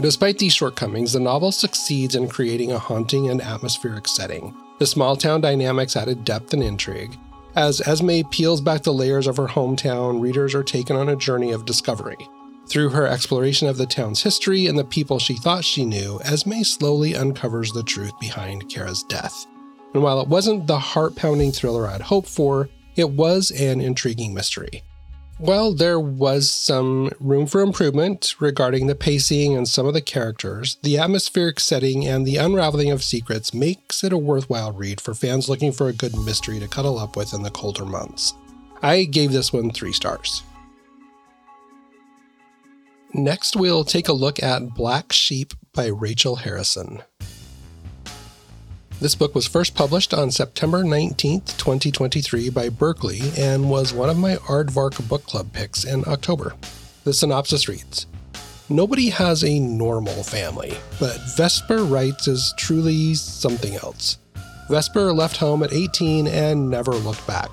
Despite 0.00 0.38
these 0.38 0.54
shortcomings, 0.54 1.12
the 1.12 1.20
novel 1.20 1.52
succeeds 1.52 2.14
in 2.14 2.28
creating 2.28 2.72
a 2.72 2.78
haunting 2.78 3.28
and 3.30 3.40
atmospheric 3.40 4.06
setting. 4.06 4.54
The 4.78 4.86
small 4.86 5.16
town 5.16 5.40
dynamics 5.40 5.96
added 5.96 6.24
depth 6.24 6.52
and 6.52 6.62
intrigue. 6.62 7.16
As 7.56 7.80
Esme 7.80 8.20
peels 8.30 8.60
back 8.60 8.82
the 8.82 8.92
layers 8.92 9.26
of 9.26 9.36
her 9.36 9.46
hometown, 9.46 10.20
readers 10.20 10.54
are 10.54 10.62
taken 10.62 10.94
on 10.94 11.08
a 11.08 11.16
journey 11.16 11.52
of 11.52 11.64
discovery. 11.64 12.28
Through 12.68 12.90
her 12.90 13.06
exploration 13.06 13.66
of 13.66 13.78
the 13.78 13.86
town's 13.86 14.22
history 14.22 14.66
and 14.66 14.78
the 14.78 14.84
people 14.84 15.18
she 15.18 15.36
thought 15.36 15.64
she 15.64 15.86
knew, 15.86 16.20
Esme 16.22 16.62
slowly 16.62 17.16
uncovers 17.16 17.72
the 17.72 17.82
truth 17.82 18.12
behind 18.20 18.68
Kara's 18.68 19.02
death. 19.04 19.46
And 19.94 20.02
while 20.02 20.20
it 20.20 20.28
wasn't 20.28 20.66
the 20.66 20.78
heart 20.78 21.16
pounding 21.16 21.50
thriller 21.50 21.86
I'd 21.86 22.02
hoped 22.02 22.28
for, 22.28 22.68
it 22.94 23.08
was 23.08 23.50
an 23.52 23.80
intriguing 23.80 24.34
mystery. 24.34 24.82
Well, 25.40 25.72
there 25.72 26.00
was 26.00 26.50
some 26.50 27.10
room 27.20 27.46
for 27.46 27.62
improvement 27.62 28.34
regarding 28.38 28.86
the 28.86 28.94
pacing 28.94 29.56
and 29.56 29.66
some 29.66 29.86
of 29.86 29.94
the 29.94 30.02
characters. 30.02 30.76
The 30.82 30.98
atmospheric 30.98 31.60
setting 31.60 32.06
and 32.06 32.26
the 32.26 32.36
unraveling 32.36 32.90
of 32.90 33.04
secrets 33.04 33.54
makes 33.54 34.04
it 34.04 34.12
a 34.12 34.18
worthwhile 34.18 34.72
read 34.72 35.00
for 35.00 35.14
fans 35.14 35.48
looking 35.48 35.72
for 35.72 35.88
a 35.88 35.92
good 35.92 36.16
mystery 36.18 36.58
to 36.58 36.68
cuddle 36.68 36.98
up 36.98 37.16
with 37.16 37.32
in 37.32 37.44
the 37.44 37.50
colder 37.50 37.86
months. 37.86 38.34
I 38.82 39.04
gave 39.04 39.32
this 39.32 39.52
one 39.52 39.70
three 39.70 39.92
stars. 39.92 40.42
Next, 43.14 43.56
we'll 43.56 43.84
take 43.84 44.08
a 44.08 44.12
look 44.12 44.42
at 44.42 44.74
Black 44.74 45.12
Sheep 45.12 45.54
by 45.72 45.86
Rachel 45.86 46.36
Harrison. 46.36 47.02
This 49.00 49.14
book 49.14 49.34
was 49.34 49.46
first 49.46 49.74
published 49.74 50.12
on 50.12 50.30
September 50.30 50.82
19th, 50.82 51.56
2023 51.56 52.50
by 52.50 52.68
Berkley 52.68 53.20
and 53.38 53.70
was 53.70 53.94
one 53.94 54.10
of 54.10 54.18
my 54.18 54.36
Aardvark 54.36 55.08
book 55.08 55.24
club 55.24 55.52
picks 55.52 55.84
in 55.84 56.04
October. 56.06 56.54
The 57.04 57.14
synopsis 57.14 57.68
reads 57.68 58.06
Nobody 58.68 59.08
has 59.08 59.42
a 59.42 59.58
normal 59.58 60.22
family, 60.22 60.76
but 61.00 61.16
Vesper 61.36 61.84
Wright 61.84 62.26
is 62.26 62.52
truly 62.58 63.14
something 63.14 63.76
else. 63.76 64.18
Vesper 64.68 65.14
left 65.14 65.38
home 65.38 65.62
at 65.62 65.72
18 65.72 66.26
and 66.26 66.68
never 66.68 66.92
looked 66.92 67.26
back, 67.26 67.48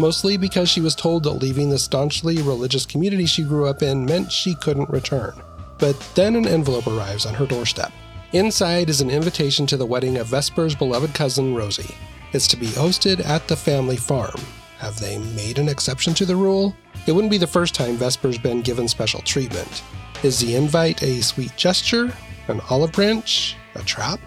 mostly 0.00 0.36
because 0.36 0.68
she 0.68 0.80
was 0.80 0.94
told 0.94 1.22
that 1.22 1.32
leaving 1.32 1.68
the 1.68 1.78
staunchly 1.78 2.40
religious 2.42 2.86
community 2.86 3.26
she 3.26 3.44
grew 3.44 3.68
up 3.68 3.82
in 3.82 4.04
meant 4.04 4.32
she 4.32 4.54
couldn't 4.54 4.88
return. 4.88 5.34
But 5.78 5.94
then 6.14 6.34
an 6.34 6.48
envelope 6.48 6.86
arrives 6.86 7.26
on 7.26 7.34
her 7.34 7.46
doorstep. 7.46 7.92
Inside 8.32 8.88
is 8.88 9.00
an 9.00 9.10
invitation 9.10 9.66
to 9.66 9.76
the 9.76 9.86
wedding 9.86 10.16
of 10.16 10.28
Vesper's 10.28 10.74
beloved 10.74 11.14
cousin 11.14 11.54
Rosie. 11.54 11.94
It's 12.32 12.48
to 12.48 12.56
be 12.56 12.68
hosted 12.68 13.24
at 13.26 13.46
the 13.46 13.56
family 13.56 13.96
farm. 13.96 14.40
Have 14.78 14.98
they 14.98 15.18
made 15.18 15.58
an 15.58 15.68
exception 15.68 16.14
to 16.14 16.24
the 16.24 16.36
rule? 16.36 16.74
It 17.06 17.12
wouldn't 17.12 17.30
be 17.30 17.38
the 17.38 17.46
first 17.46 17.74
time 17.74 17.96
Vesper's 17.96 18.38
been 18.38 18.62
given 18.62 18.88
special 18.88 19.20
treatment. 19.20 19.82
Is 20.22 20.40
the 20.40 20.54
invite 20.54 21.02
a 21.02 21.22
sweet 21.22 21.54
gesture? 21.56 22.12
An 22.48 22.60
olive 22.70 22.92
branch? 22.92 23.56
A 23.74 23.82
trap? 23.82 24.20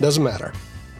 Doesn't 0.00 0.22
matter. 0.22 0.52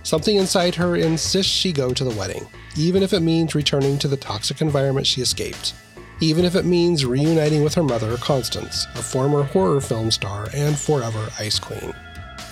Something 0.02 0.36
inside 0.36 0.74
her 0.74 0.96
insists 0.96 1.52
she 1.52 1.72
go 1.72 1.92
to 1.92 2.02
the 2.02 2.18
wedding, 2.18 2.46
even 2.76 3.02
if 3.02 3.12
it 3.12 3.20
means 3.20 3.54
returning 3.54 3.98
to 3.98 4.08
the 4.08 4.16
toxic 4.16 4.60
environment 4.60 5.06
she 5.06 5.20
escaped. 5.20 5.74
Even 6.20 6.44
if 6.44 6.54
it 6.54 6.64
means 6.64 7.04
reuniting 7.04 7.62
with 7.62 7.74
her 7.74 7.82
mother, 7.82 8.16
Constance, 8.16 8.86
a 8.94 9.02
former 9.02 9.42
horror 9.42 9.80
film 9.80 10.10
star 10.10 10.48
and 10.54 10.78
forever 10.78 11.28
Ice 11.38 11.58
Queen. 11.58 11.92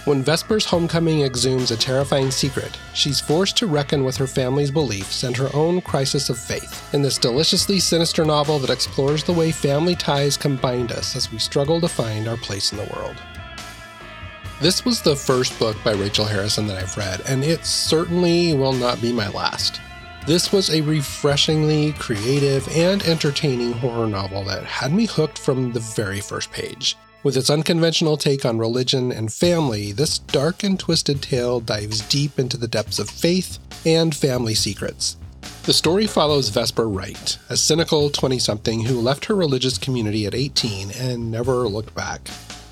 When 0.07 0.23
Vesper's 0.23 0.65
homecoming 0.65 1.21
exhumes 1.21 1.71
a 1.71 1.77
terrifying 1.77 2.31
secret, 2.31 2.77
she's 2.95 3.21
forced 3.21 3.59
to 3.59 3.67
reckon 3.67 4.03
with 4.03 4.17
her 4.17 4.27
family's 4.27 4.71
beliefs 4.71 5.25
and 5.25 5.37
her 5.37 5.51
own 5.55 5.83
crisis 5.83 6.31
of 6.31 6.39
faith 6.39 6.95
in 6.95 7.03
this 7.03 7.19
deliciously 7.19 7.79
sinister 7.79 8.25
novel 8.25 8.59
that 8.61 8.71
explores 8.71 9.23
the 9.23 9.33
way 9.33 9.53
family 9.53 9.95
ties 9.95 10.39
combined 10.39 10.91
us 10.91 11.15
as 11.17 11.31
we 11.31 11.39
struggle 11.39 11.81
to 11.83 11.89
find 11.89 12.27
our 12.27 12.39
place 12.39 12.73
in 12.73 12.79
the 12.79 12.93
world. 12.97 13.17
This 14.61 14.85
was 14.85 15.03
the 15.03 15.17
first 15.17 15.59
book 15.59 15.77
by 15.85 15.93
Rachel 15.93 16.25
Harrison 16.25 16.67
that 16.67 16.79
I've 16.79 16.97
read, 16.97 17.21
and 17.29 17.45
it 17.45 17.65
certainly 17.65 18.55
will 18.55 18.73
not 18.73 19.01
be 19.03 19.13
my 19.13 19.29
last. 19.29 19.81
This 20.27 20.53
was 20.53 20.69
a 20.69 20.83
refreshingly 20.83 21.93
creative 21.95 22.69
and 22.77 23.03
entertaining 23.05 23.73
horror 23.73 24.07
novel 24.07 24.45
that 24.45 24.65
had 24.65 24.93
me 24.93 25.07
hooked 25.07 25.39
from 25.39 25.73
the 25.73 25.81
very 25.81 26.21
first 26.21 26.53
page. 26.53 26.97
With 27.23 27.39
its 27.39 27.49
unconventional 27.49 28.19
take 28.19 28.45
on 28.45 28.59
religion 28.59 29.13
and 29.13 29.33
family, 29.33 29.93
this 29.93 30.19
dark 30.19 30.63
and 30.63 30.79
twisted 30.79 31.23
tale 31.23 31.59
dives 31.59 32.03
deep 32.03 32.39
into 32.39 32.59
the 32.59 32.69
depths 32.69 32.99
of 32.99 33.09
faith 33.09 33.59
and 33.87 34.15
family 34.15 34.55
secrets. 34.55 35.17
The 35.63 35.73
story 35.73 36.07
follows 36.07 36.51
Vesper 36.51 36.89
Wright, 36.89 37.39
a 37.49 37.57
cynical 37.57 38.11
20 38.11 38.39
something 38.39 38.85
who 38.85 39.01
left 39.01 39.25
her 39.25 39.35
religious 39.35 39.79
community 39.79 40.27
at 40.27 40.35
18 40.35 40.91
and 40.93 41.31
never 41.31 41.67
looked 41.67 41.95
back. 41.95 42.29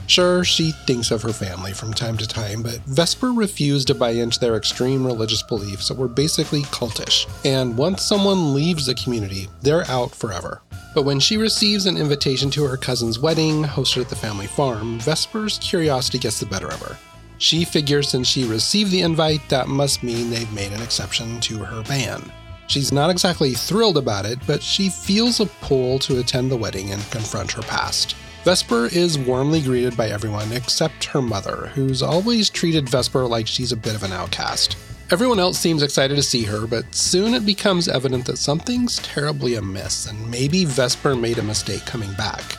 Sure, 0.09 0.43
she 0.43 0.73
thinks 0.73 1.11
of 1.11 1.21
her 1.21 1.35
family 1.35 1.75
from 1.75 1.93
time 1.93 2.17
to 2.17 2.27
time, 2.27 2.63
but 2.63 2.81
Vesper 2.87 3.31
refused 3.31 3.89
to 3.89 3.95
buy 3.95 4.11
into 4.11 4.41
their 4.41 4.57
extreme 4.57 5.07
religious 5.07 5.43
beliefs 5.43 5.89
that 5.89 5.99
were 5.99 6.09
basically 6.09 6.63
cultish. 6.63 7.29
And 7.45 7.77
once 7.77 8.03
someone 8.03 8.55
leaves 8.55 8.87
the 8.87 8.95
community, 8.95 9.49
they're 9.61 9.89
out 9.91 10.15
forever. 10.15 10.63
But 10.95 11.03
when 11.05 11.21
she 11.21 11.37
receives 11.37 11.85
an 11.85 11.99
invitation 11.99 12.49
to 12.53 12.65
her 12.65 12.79
cousin's 12.79 13.19
wedding, 13.19 13.63
hosted 13.63 14.01
at 14.01 14.09
the 14.09 14.17
family 14.17 14.47
farm, 14.47 14.99
Vesper's 14.99 15.59
curiosity 15.59 16.19
gets 16.19 16.41
the 16.41 16.47
better 16.47 16.69
of 16.69 16.81
her. 16.81 16.97
She 17.37 17.67
figures 17.67 18.09
since 18.09 18.27
she 18.27 18.45
received 18.45 18.91
the 18.91 19.03
invite, 19.03 19.47
that 19.51 19.69
must 19.69 20.03
mean 20.03 20.31
they've 20.31 20.53
made 20.55 20.73
an 20.73 20.83
exception 20.83 21.39
to 21.43 21.59
her 21.59 21.83
ban. 21.83 22.33
She's 22.67 22.93
not 22.93 23.11
exactly 23.11 23.53
thrilled 23.53 23.99
about 23.99 24.25
it, 24.25 24.39
but 24.47 24.63
she 24.63 24.89
feels 24.89 25.41
a 25.41 25.47
pull 25.47 25.99
to 26.01 26.19
attend 26.19 26.51
the 26.51 26.57
wedding 26.57 26.93
and 26.93 27.11
confront 27.11 27.53
her 27.53 27.63
past. 27.63 28.17
Vesper 28.49 28.87
is 28.87 29.19
warmly 29.19 29.61
greeted 29.61 29.95
by 29.95 30.09
everyone 30.09 30.53
except 30.53 31.05
her 31.05 31.21
mother, 31.21 31.71
who's 31.75 32.03
always 32.03 32.49
treated 32.49 32.89
Vesper 32.89 33.27
like 33.27 33.47
she's 33.47 33.73
a 33.73 33.77
bit 33.77 33.95
of 33.95 34.03
an 34.03 34.13
outcast. 34.15 34.79
Everyone 35.11 35.39
else 35.39 35.59
seems 35.59 35.83
excited 35.83 36.15
to 36.15 36.23
see 36.23 36.45
her, 36.45 36.67
but 36.67 36.95
soon 36.95 37.35
it 37.35 37.45
becomes 37.45 37.89
evident 37.89 38.25
that 38.25 38.39
something's 38.39 39.01
terribly 39.01 39.57
amiss, 39.57 40.07
and 40.07 40.31
maybe 40.31 40.65
Vesper 40.65 41.15
made 41.15 41.37
a 41.37 41.43
mistake 41.43 41.85
coming 41.85 42.15
back. 42.15 42.57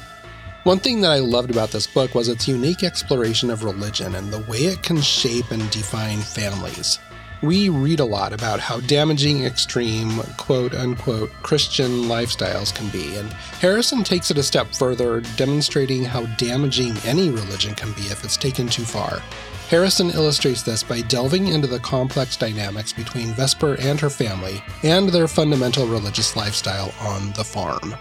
One 0.63 0.77
thing 0.77 1.01
that 1.01 1.11
I 1.11 1.17
loved 1.17 1.49
about 1.49 1.71
this 1.71 1.87
book 1.87 2.13
was 2.13 2.29
its 2.29 2.47
unique 2.47 2.83
exploration 2.83 3.49
of 3.49 3.63
religion 3.63 4.13
and 4.13 4.31
the 4.31 4.45
way 4.47 4.65
it 4.65 4.83
can 4.83 5.01
shape 5.01 5.49
and 5.49 5.71
define 5.71 6.19
families. 6.19 6.99
We 7.41 7.69
read 7.69 8.01
a 8.01 8.05
lot 8.05 8.33
about 8.33 8.59
how 8.59 8.81
damaging 8.81 9.45
extreme, 9.45 10.19
quote 10.35 10.75
unquote, 10.75 11.31
Christian 11.41 12.03
lifestyles 12.03 12.75
can 12.75 12.89
be, 12.89 13.15
and 13.15 13.31
Harrison 13.31 14.03
takes 14.03 14.29
it 14.29 14.37
a 14.37 14.43
step 14.43 14.67
further, 14.75 15.21
demonstrating 15.37 16.03
how 16.03 16.25
damaging 16.35 16.97
any 17.05 17.29
religion 17.29 17.75
can 17.75 17.93
be 17.93 18.01
if 18.01 18.25
it's 18.25 18.35
taken 18.35 18.67
too 18.67 18.83
far. 18.83 19.21
Harrison 19.69 20.09
illustrates 20.09 20.63
this 20.63 20.83
by 20.83 20.99
delving 20.99 21.47
into 21.47 21.67
the 21.67 21.79
complex 21.79 22.35
dynamics 22.35 22.91
between 22.91 23.27
Vesper 23.27 23.75
and 23.79 24.01
her 24.01 24.09
family 24.09 24.61
and 24.83 25.07
their 25.07 25.27
fundamental 25.29 25.87
religious 25.87 26.35
lifestyle 26.35 26.93
on 26.99 27.31
the 27.33 27.43
farm. 27.43 27.95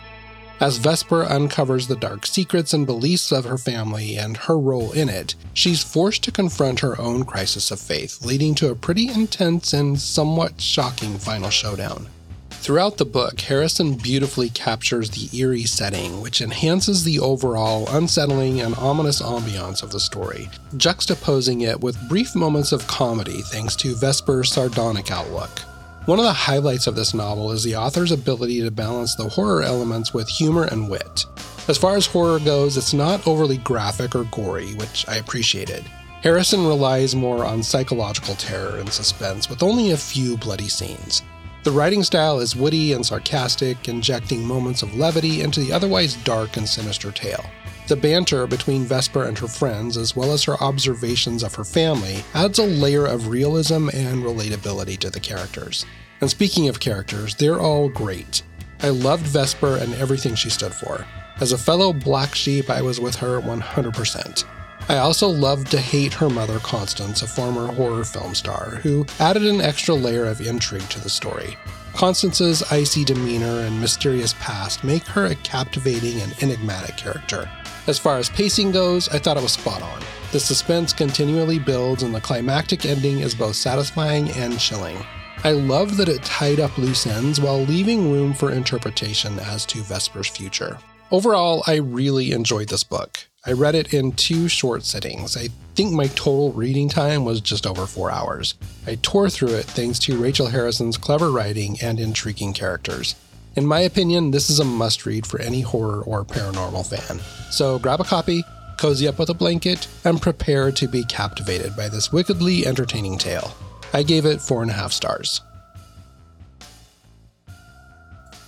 As 0.60 0.78
Vesper 0.78 1.22
uncovers 1.22 1.86
the 1.86 1.94
dark 1.94 2.26
secrets 2.26 2.72
and 2.72 2.84
beliefs 2.84 3.30
of 3.30 3.44
her 3.44 3.58
family 3.58 4.16
and 4.16 4.36
her 4.36 4.58
role 4.58 4.90
in 4.90 5.08
it, 5.08 5.36
she's 5.54 5.84
forced 5.84 6.24
to 6.24 6.32
confront 6.32 6.80
her 6.80 7.00
own 7.00 7.24
crisis 7.24 7.70
of 7.70 7.78
faith, 7.78 8.24
leading 8.24 8.56
to 8.56 8.70
a 8.70 8.74
pretty 8.74 9.08
intense 9.08 9.72
and 9.72 10.00
somewhat 10.00 10.60
shocking 10.60 11.16
final 11.16 11.48
showdown. 11.48 12.08
Throughout 12.50 12.96
the 12.96 13.04
book, 13.04 13.40
Harrison 13.40 13.94
beautifully 13.94 14.50
captures 14.50 15.10
the 15.10 15.34
eerie 15.38 15.62
setting, 15.62 16.20
which 16.20 16.40
enhances 16.40 17.04
the 17.04 17.20
overall 17.20 17.88
unsettling 17.90 18.60
and 18.60 18.74
ominous 18.74 19.22
ambiance 19.22 19.84
of 19.84 19.92
the 19.92 20.00
story, 20.00 20.50
juxtaposing 20.74 21.62
it 21.62 21.80
with 21.80 22.08
brief 22.08 22.34
moments 22.34 22.72
of 22.72 22.86
comedy 22.88 23.42
thanks 23.42 23.76
to 23.76 23.94
Vesper's 23.94 24.52
sardonic 24.52 25.12
outlook. 25.12 25.62
One 26.08 26.18
of 26.18 26.24
the 26.24 26.32
highlights 26.32 26.86
of 26.86 26.94
this 26.94 27.12
novel 27.12 27.52
is 27.52 27.62
the 27.62 27.76
author's 27.76 28.12
ability 28.12 28.62
to 28.62 28.70
balance 28.70 29.14
the 29.14 29.28
horror 29.28 29.62
elements 29.62 30.14
with 30.14 30.26
humor 30.26 30.64
and 30.64 30.88
wit. 30.88 31.26
As 31.68 31.76
far 31.76 31.98
as 31.98 32.06
horror 32.06 32.38
goes, 32.38 32.78
it's 32.78 32.94
not 32.94 33.28
overly 33.28 33.58
graphic 33.58 34.14
or 34.14 34.24
gory, 34.24 34.72
which 34.76 35.06
I 35.06 35.16
appreciated. 35.16 35.84
Harrison 36.22 36.66
relies 36.66 37.14
more 37.14 37.44
on 37.44 37.62
psychological 37.62 38.36
terror 38.36 38.78
and 38.78 38.88
suspense, 38.88 39.50
with 39.50 39.62
only 39.62 39.90
a 39.90 39.98
few 39.98 40.38
bloody 40.38 40.68
scenes. 40.68 41.24
The 41.64 41.72
writing 41.72 42.02
style 42.02 42.40
is 42.40 42.56
witty 42.56 42.94
and 42.94 43.04
sarcastic, 43.04 43.86
injecting 43.86 44.42
moments 44.42 44.80
of 44.80 44.96
levity 44.96 45.42
into 45.42 45.60
the 45.60 45.74
otherwise 45.74 46.14
dark 46.24 46.56
and 46.56 46.66
sinister 46.66 47.12
tale. 47.12 47.44
The 47.88 47.97
banter 47.97 48.47
between 48.47 48.85
Vesper 48.85 49.25
and 49.25 49.38
her 49.38 49.49
friends, 49.49 49.97
as 49.97 50.14
well 50.14 50.33
as 50.33 50.45
her 50.45 50.62
observations 50.62 51.42
of 51.42 51.54
her 51.54 51.64
family, 51.64 52.23
adds 52.35 52.59
a 52.59 52.64
layer 52.64 53.07
of 53.07 53.28
realism 53.28 53.88
and 53.88 54.23
relatability 54.23 54.99
to 54.99 55.09
the 55.09 55.18
characters. 55.18 55.87
And 56.21 56.28
speaking 56.28 56.68
of 56.68 56.80
characters, 56.80 57.35
they're 57.35 57.61
all 57.61 57.88
great. 57.88 58.42
I 58.83 58.90
loved 58.90 59.25
Vesper 59.25 59.78
and 59.78 59.95
everything 59.95 60.35
she 60.35 60.50
stood 60.50 60.75
for. 60.75 61.07
As 61.40 61.52
a 61.52 61.59
fellow 61.59 61.95
black 61.95 62.35
sheep, 62.35 62.68
I 62.68 62.83
was 62.83 63.00
with 63.00 63.16
her 63.16 63.40
100%. 63.40 64.45
I 64.90 64.99
also 64.99 65.28
loved 65.28 65.71
to 65.71 65.80
hate 65.80 66.12
her 66.12 66.28
mother, 66.28 66.59
Constance, 66.59 67.23
a 67.23 67.26
former 67.26 67.73
horror 67.73 68.04
film 68.04 68.35
star, 68.35 68.80
who 68.83 69.07
added 69.18 69.47
an 69.47 69.62
extra 69.62 69.95
layer 69.95 70.26
of 70.26 70.42
intrigue 70.42 70.88
to 70.90 71.00
the 71.00 71.09
story. 71.09 71.57
Constance's 71.95 72.62
icy 72.71 73.02
demeanor 73.02 73.61
and 73.61 73.80
mysterious 73.80 74.35
past 74.40 74.85
make 74.85 75.04
her 75.04 75.25
a 75.25 75.35
captivating 75.37 76.21
and 76.21 76.35
enigmatic 76.42 76.99
character. 76.99 77.50
As 77.88 77.99
far 77.99 78.18
as 78.18 78.28
pacing 78.28 78.71
goes, 78.71 79.09
I 79.09 79.18
thought 79.18 79.38
it 79.38 79.42
was 79.42 79.52
spot 79.52 79.80
on. 79.80 80.02
The 80.30 80.38
suspense 80.38 80.92
continually 80.92 81.59
builds, 81.59 82.02
and 82.02 82.14
the 82.14 82.21
climactic 82.21 82.85
ending 82.85 83.21
is 83.21 83.35
both 83.35 83.57
satisfying 83.57 84.28
and 84.33 84.61
chilling. 84.61 84.99
I 85.42 85.52
love 85.52 85.97
that 85.97 86.11
it 86.11 86.23
tied 86.23 86.61
up 86.61 86.76
loose 86.76 87.07
ends 87.07 87.40
while 87.40 87.62
leaving 87.62 88.12
room 88.12 88.35
for 88.35 88.52
interpretation 88.52 89.38
as 89.38 89.64
to 89.66 89.78
Vesper's 89.78 90.26
future. 90.28 90.76
Overall, 91.11 91.62
I 91.66 91.76
really 91.76 92.33
enjoyed 92.33 92.68
this 92.68 92.85
book. 92.85 93.26
I 93.47 93.52
read 93.52 93.75
it 93.75 93.95
in 93.95 94.12
two 94.12 94.49
short 94.49 94.85
sittings. 94.85 95.35
I 95.35 95.49
think 95.75 95.95
my 95.95 96.09
total 96.09 96.52
reading 96.52 96.90
time 96.90 97.25
was 97.25 97.40
just 97.40 97.66
over 97.66 97.87
four 97.87 98.11
hours. 98.11 98.57
I 98.87 98.99
tore 99.00 99.30
through 99.30 99.54
it 99.54 99.64
thanks 99.64 99.99
to 100.00 100.18
Rachel 100.18 100.49
Harrison's 100.49 100.99
clever 100.99 101.30
writing 101.30 101.78
and 101.80 101.99
intriguing 101.99 102.52
characters. 102.52 103.14
In 103.58 103.66
my 103.66 103.80
opinion, 103.80 104.30
this 104.30 104.50
is 104.50 104.60
a 104.60 104.64
must 104.64 105.04
read 105.04 105.26
for 105.26 105.40
any 105.40 105.62
horror 105.62 106.04
or 106.04 106.24
paranormal 106.24 106.88
fan. 106.88 107.18
So 107.50 107.80
grab 107.80 107.98
a 108.00 108.04
copy, 108.04 108.44
cozy 108.76 109.08
up 109.08 109.18
with 109.18 109.30
a 109.30 109.34
blanket, 109.34 109.88
and 110.04 110.22
prepare 110.22 110.70
to 110.70 110.86
be 110.86 111.02
captivated 111.02 111.74
by 111.74 111.88
this 111.88 112.12
wickedly 112.12 112.64
entertaining 112.68 113.18
tale. 113.18 113.52
I 113.92 114.04
gave 114.04 114.26
it 114.26 114.40
four 114.40 114.62
and 114.62 114.70
a 114.70 114.74
half 114.74 114.92
stars. 114.92 115.40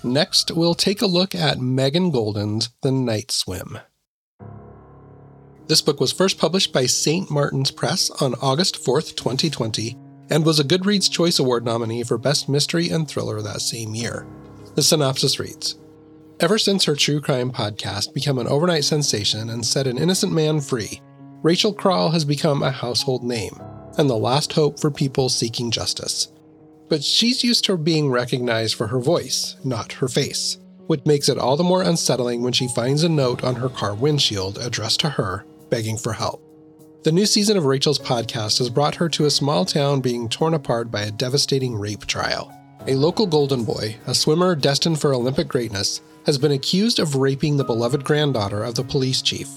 Next, 0.05 0.52
we'll 0.52 0.76
take 0.76 1.02
a 1.02 1.07
look 1.07 1.35
at 1.35 1.59
Megan 1.59 2.12
Goldin's 2.12 2.71
The 2.83 2.93
Night 2.93 3.33
Swim. 3.33 3.81
This 5.67 5.83
book 5.83 5.99
was 5.99 6.12
first 6.12 6.38
published 6.38 6.73
by 6.73 6.87
St. 6.87 7.29
Martin's 7.33 7.73
Press 7.73 8.11
on 8.23 8.37
August 8.40 8.76
4th, 8.76 9.17
2020, 9.17 9.97
and 10.31 10.47
was 10.47 10.61
a 10.61 10.64
Goodreads 10.64 11.11
Choice 11.11 11.40
Award 11.40 11.64
nominee 11.64 12.05
for 12.05 12.17
Best 12.17 12.49
Mystery 12.49 12.90
and 12.90 13.09
Thriller 13.09 13.43
that 13.43 13.61
same 13.61 13.97
year. 13.97 14.25
The 14.75 14.83
synopsis 14.83 15.39
reads 15.39 15.79
Ever 16.41 16.59
since 16.59 16.85
her 16.85 16.97
true 16.97 17.21
crime 17.21 17.53
podcast 17.53 18.15
became 18.15 18.39
an 18.39 18.47
overnight 18.47 18.85
sensation 18.85 19.50
and 19.50 19.65
set 19.65 19.87
an 19.87 19.99
innocent 19.99 20.33
man 20.33 20.61
free, 20.61 21.03
Rachel 21.43 21.75
Krall 21.75 22.12
has 22.12 22.25
become 22.25 22.62
a 22.62 22.71
household 22.71 23.25
name 23.25 23.59
and 23.99 24.09
the 24.09 24.17
last 24.17 24.53
hope 24.53 24.79
for 24.79 24.91
people 24.91 25.29
seeking 25.29 25.71
justice. 25.71 26.29
But 26.89 27.05
she's 27.05 27.45
used 27.45 27.65
to 27.67 27.77
being 27.77 28.11
recognized 28.11 28.75
for 28.75 28.87
her 28.87 29.00
voice, 29.00 29.57
not 29.65 29.93
her 29.95 30.09
face, 30.09 30.59
which 30.87 31.05
makes 31.05 31.29
it 31.29 31.39
all 31.39 31.57
the 31.57 31.65
more 31.65 31.83
unsettling 31.83 32.43
when 32.43 32.53
she 32.53 32.69
finds 32.69 33.03
a 33.03 33.09
note 33.09 33.45
on 33.45 33.57
her 33.57 33.69
car 33.69 33.95
windshield 33.95 34.59
addressed 34.59 35.00
to 35.00 35.11
her 35.11 35.45
begging 35.69 35.97
for 35.97 36.12
help. 36.12 36.43
The 37.03 37.12
new 37.12 37.27
season 37.27 37.57
of 37.57 37.65
Rachel's 37.65 37.99
podcast 37.99 38.59
has 38.59 38.69
brought 38.69 38.97
her 38.97 39.09
to 39.11 39.25
a 39.25 39.31
small 39.31 39.65
town 39.65 40.00
being 40.00 40.29
torn 40.29 40.53
apart 40.53 40.91
by 40.91 41.03
a 41.03 41.11
devastating 41.11 41.75
rape 41.75 42.07
trial. 42.07 42.53
A 42.87 42.95
local 42.95 43.27
golden 43.27 43.63
boy, 43.63 43.99
a 44.07 44.15
swimmer 44.15 44.55
destined 44.55 44.99
for 44.99 45.13
Olympic 45.13 45.49
greatness, 45.49 46.01
has 46.25 46.39
been 46.39 46.53
accused 46.53 46.99
of 46.99 47.15
raping 47.15 47.59
the 47.59 47.65
beloved 47.65 48.05
granddaughter 48.05 48.65
of 48.65 48.75
the 48.75 48.83
police 48.83 49.21
chief. 49.21 49.49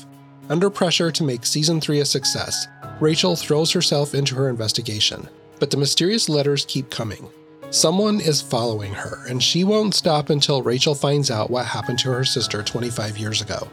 Under 0.50 0.70
pressure 0.70 1.10
to 1.10 1.24
make 1.24 1.46
season 1.46 1.80
3 1.80 2.02
a 2.02 2.06
success, 2.06 2.68
Rachel 3.00 3.38
throws 3.38 3.72
herself 3.72 4.14
into 4.14 4.36
her 4.36 4.50
investigation, 4.50 5.30
but 5.60 5.72
the 5.72 5.78
mysterious 5.78 6.28
letters 6.28 6.66
keep 6.66 6.90
coming. 6.90 7.30
Someone 7.70 8.20
is 8.20 8.42
following 8.42 8.94
her, 8.94 9.26
and 9.30 9.42
she 9.42 9.64
won't 9.64 9.96
stop 9.96 10.30
until 10.30 10.62
Rachel 10.62 10.94
finds 10.94 11.32
out 11.32 11.50
what 11.50 11.66
happened 11.66 12.00
to 12.00 12.12
her 12.12 12.26
sister 12.26 12.62
25 12.62 13.18
years 13.18 13.42
ago. 13.42 13.70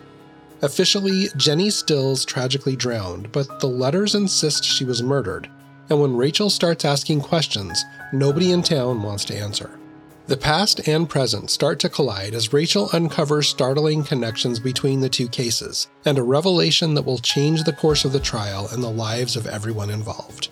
Officially, 0.62 1.26
Jenny 1.36 1.70
Stills 1.70 2.24
tragically 2.24 2.76
drowned, 2.76 3.32
but 3.32 3.58
the 3.58 3.66
letters 3.66 4.14
insist 4.14 4.62
she 4.62 4.84
was 4.84 5.02
murdered, 5.02 5.50
and 5.90 6.00
when 6.00 6.16
Rachel 6.16 6.48
starts 6.48 6.84
asking 6.84 7.20
questions, 7.20 7.84
nobody 8.12 8.52
in 8.52 8.62
town 8.62 9.02
wants 9.02 9.24
to 9.26 9.36
answer. 9.36 9.78
The 10.28 10.36
past 10.36 10.86
and 10.86 11.10
present 11.10 11.50
start 11.50 11.80
to 11.80 11.88
collide 11.88 12.34
as 12.34 12.52
Rachel 12.52 12.88
uncovers 12.92 13.48
startling 13.48 14.04
connections 14.04 14.60
between 14.60 15.00
the 15.00 15.08
two 15.08 15.28
cases, 15.28 15.88
and 16.04 16.16
a 16.16 16.22
revelation 16.22 16.94
that 16.94 17.04
will 17.04 17.18
change 17.18 17.64
the 17.64 17.72
course 17.72 18.04
of 18.04 18.12
the 18.12 18.20
trial 18.20 18.68
and 18.70 18.82
the 18.82 18.88
lives 18.88 19.36
of 19.36 19.46
everyone 19.46 19.90
involved. 19.90 20.48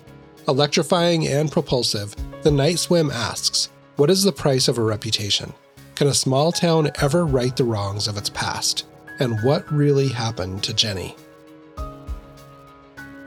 Electrifying 0.49 1.28
and 1.28 1.50
propulsive, 1.52 2.16
The 2.42 2.50
Night 2.50 2.78
Swim 2.78 3.11
asks 3.11 3.71
What 3.97 4.11
is 4.11 4.25
the 4.25 4.33
price 4.33 4.68
of 4.68 4.76
a 4.76 4.83
reputation? 4.83 5.54
Can 5.95 6.09
a 6.09 6.14
small 6.14 6.52
town 6.52 6.90
ever 7.00 7.25
right 7.25 7.57
the 7.57 7.64
wrongs 7.64 8.09
of 8.09 8.16
its 8.16 8.30
past? 8.30 8.85
and 9.18 9.42
what 9.42 9.71
really 9.73 10.09
happened 10.09 10.62
to 10.64 10.75
Jenny. 10.75 11.16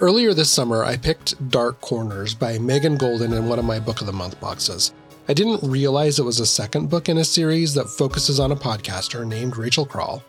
Earlier 0.02 0.34
this 0.34 0.50
summer, 0.50 0.84
I 0.84 0.98
picked 0.98 1.52
Dark 1.52 1.80
Corners 1.80 2.34
by 2.34 2.58
Megan 2.58 2.98
Goldin 2.98 3.38
in 3.38 3.48
one 3.48 3.60
of 3.60 3.66
my 3.66 3.80
Book 3.80 4.02
of 4.02 4.08
the 4.08 4.14
Month 4.14 4.42
boxes. 4.42 4.96
I 5.30 5.36
didn't 5.36 5.62
realize 5.62 6.18
it 6.18 6.26
was 6.26 6.40
a 6.40 6.46
second 6.48 6.90
book 6.90 7.08
in 7.08 7.20
a 7.20 7.24
series 7.24 7.76
that 7.76 7.88
focuses 7.88 8.40
on 8.40 8.52
a 8.52 8.56
podcaster 8.56 9.28
named 9.28 9.58
Rachel 9.58 9.86
Krall. 9.86 10.24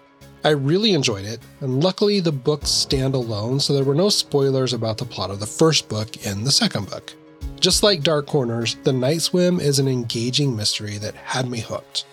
I 0.45 0.51
really 0.51 0.93
enjoyed 0.93 1.25
it, 1.25 1.41
and 1.61 1.83
luckily 1.83 2.21
the 2.21 2.31
books 2.31 2.69
stand 2.69 3.15
alone, 3.15 3.61
so 3.61 3.73
there 3.73 3.83
were 3.83 3.95
no 3.95 4.11
spoilers 4.11 4.75
about 4.75 4.99
the 4.99 5.07
plot 5.07 5.31
of 5.31 5.41
the 5.41 5.47
first 5.47 5.89
book 5.89 6.27
in 6.27 6.45
the 6.45 6.53
second 6.53 6.91
book. 6.91 7.15
Just 7.59 7.83
like 7.83 8.03
Dark 8.03 8.27
Corners, 8.27 8.77
The 8.83 8.93
Night 8.93 9.23
Swim 9.23 9.59
is 9.59 9.79
an 9.79 9.89
engaging 9.89 10.55
mystery 10.55 10.99
that 10.99 11.15
had 11.15 11.49
me 11.49 11.61
hooked. 11.61 12.05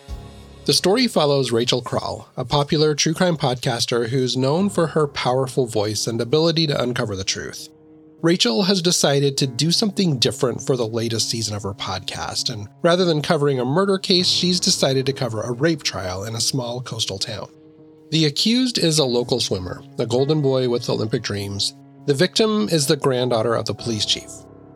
The 0.70 0.74
story 0.74 1.08
follows 1.08 1.52
Rachel 1.52 1.82
Krall, 1.82 2.28
a 2.38 2.46
popular 2.46 2.94
true 2.94 3.16
crime 3.16 3.38
podcaster 3.38 4.08
who's 4.08 4.38
known 4.38 4.70
for 4.70 4.86
her 4.86 5.08
powerful 5.08 5.66
voice 5.66 6.06
and 6.06 6.22
ability 6.22 6.68
to 6.68 6.80
uncover 6.80 7.16
the 7.16 7.24
truth. 7.24 7.70
Rachel 8.22 8.62
has 8.62 8.80
decided 8.80 9.36
to 9.38 9.48
do 9.48 9.72
something 9.72 10.20
different 10.20 10.62
for 10.62 10.78
the 10.78 10.86
latest 10.86 11.28
season 11.28 11.56
of 11.56 11.64
her 11.64 11.74
podcast, 11.74 12.54
and 12.54 12.68
rather 12.84 13.04
than 13.04 13.24
covering 13.24 13.60
a 13.60 13.66
murder 13.66 13.98
case, 13.98 14.28
she's 14.28 14.60
decided 14.60 15.08
to 15.08 15.12
cover 15.12 15.42
a 15.42 15.54
rape 15.54 15.82
trial 15.82 16.24
in 16.24 16.36
a 16.36 16.40
small 16.40 16.82
coastal 16.82 17.18
town. 17.18 17.50
The 18.12 18.26
accused 18.26 18.78
is 18.78 19.00
a 19.00 19.06
local 19.06 19.40
swimmer, 19.40 19.82
a 19.98 20.06
golden 20.06 20.40
boy 20.40 20.70
with 20.70 20.88
Olympic 20.88 21.24
dreams. 21.24 21.74
The 22.06 22.14
victim 22.14 22.70
is 22.72 22.86
the 22.86 22.96
granddaughter 22.96 23.56
of 23.56 23.66
the 23.66 23.74
police 23.74 24.06
chief. 24.06 24.30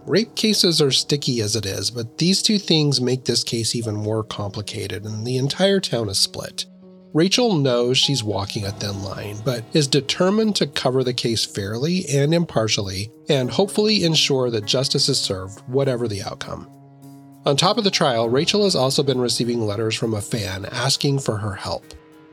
Rape 0.05 0.35
cases 0.35 0.81
are 0.81 0.91
sticky 0.91 1.39
as 1.39 1.55
it 1.55 1.65
is, 1.65 1.89
but 1.89 2.17
these 2.17 2.41
two 2.41 2.59
things 2.59 2.99
make 2.99 3.23
this 3.23 3.41
case 3.43 3.73
even 3.73 3.95
more 3.95 4.23
complicated, 4.23 5.05
and 5.05 5.25
the 5.25 5.37
entire 5.37 5.79
town 5.79 6.09
is 6.09 6.19
split. 6.19 6.65
Rachel 7.13 7.55
knows 7.55 7.97
she's 7.97 8.23
walking 8.23 8.65
a 8.65 8.71
thin 8.71 9.01
line, 9.01 9.37
but 9.45 9.63
is 9.71 9.87
determined 9.87 10.57
to 10.57 10.67
cover 10.67 11.05
the 11.05 11.13
case 11.13 11.45
fairly 11.45 12.05
and 12.09 12.33
impartially, 12.33 13.11
and 13.29 13.49
hopefully 13.49 14.03
ensure 14.03 14.49
that 14.49 14.65
justice 14.65 15.07
is 15.07 15.21
served, 15.21 15.61
whatever 15.67 16.07
the 16.09 16.23
outcome. 16.23 16.69
On 17.45 17.55
top 17.55 17.77
of 17.77 17.85
the 17.85 17.91
trial, 17.91 18.27
Rachel 18.27 18.65
has 18.65 18.75
also 18.75 19.03
been 19.03 19.21
receiving 19.21 19.65
letters 19.65 19.95
from 19.95 20.13
a 20.13 20.21
fan 20.21 20.65
asking 20.65 21.19
for 21.19 21.37
her 21.37 21.53
help. 21.53 21.85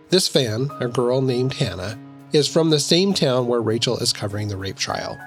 This 0.09 0.27
fan, 0.27 0.71
a 0.81 0.89
girl 0.89 1.21
named 1.21 1.55
Hannah, 1.55 1.97
is 2.33 2.49
from 2.49 2.71
the 2.71 2.81
same 2.81 3.15
town 3.15 3.47
where 3.47 3.61
Rachel 3.61 3.99
is 3.99 4.13
covering 4.13 4.49
the 4.49 4.57
rape 4.57 4.77
trial. 4.77 5.19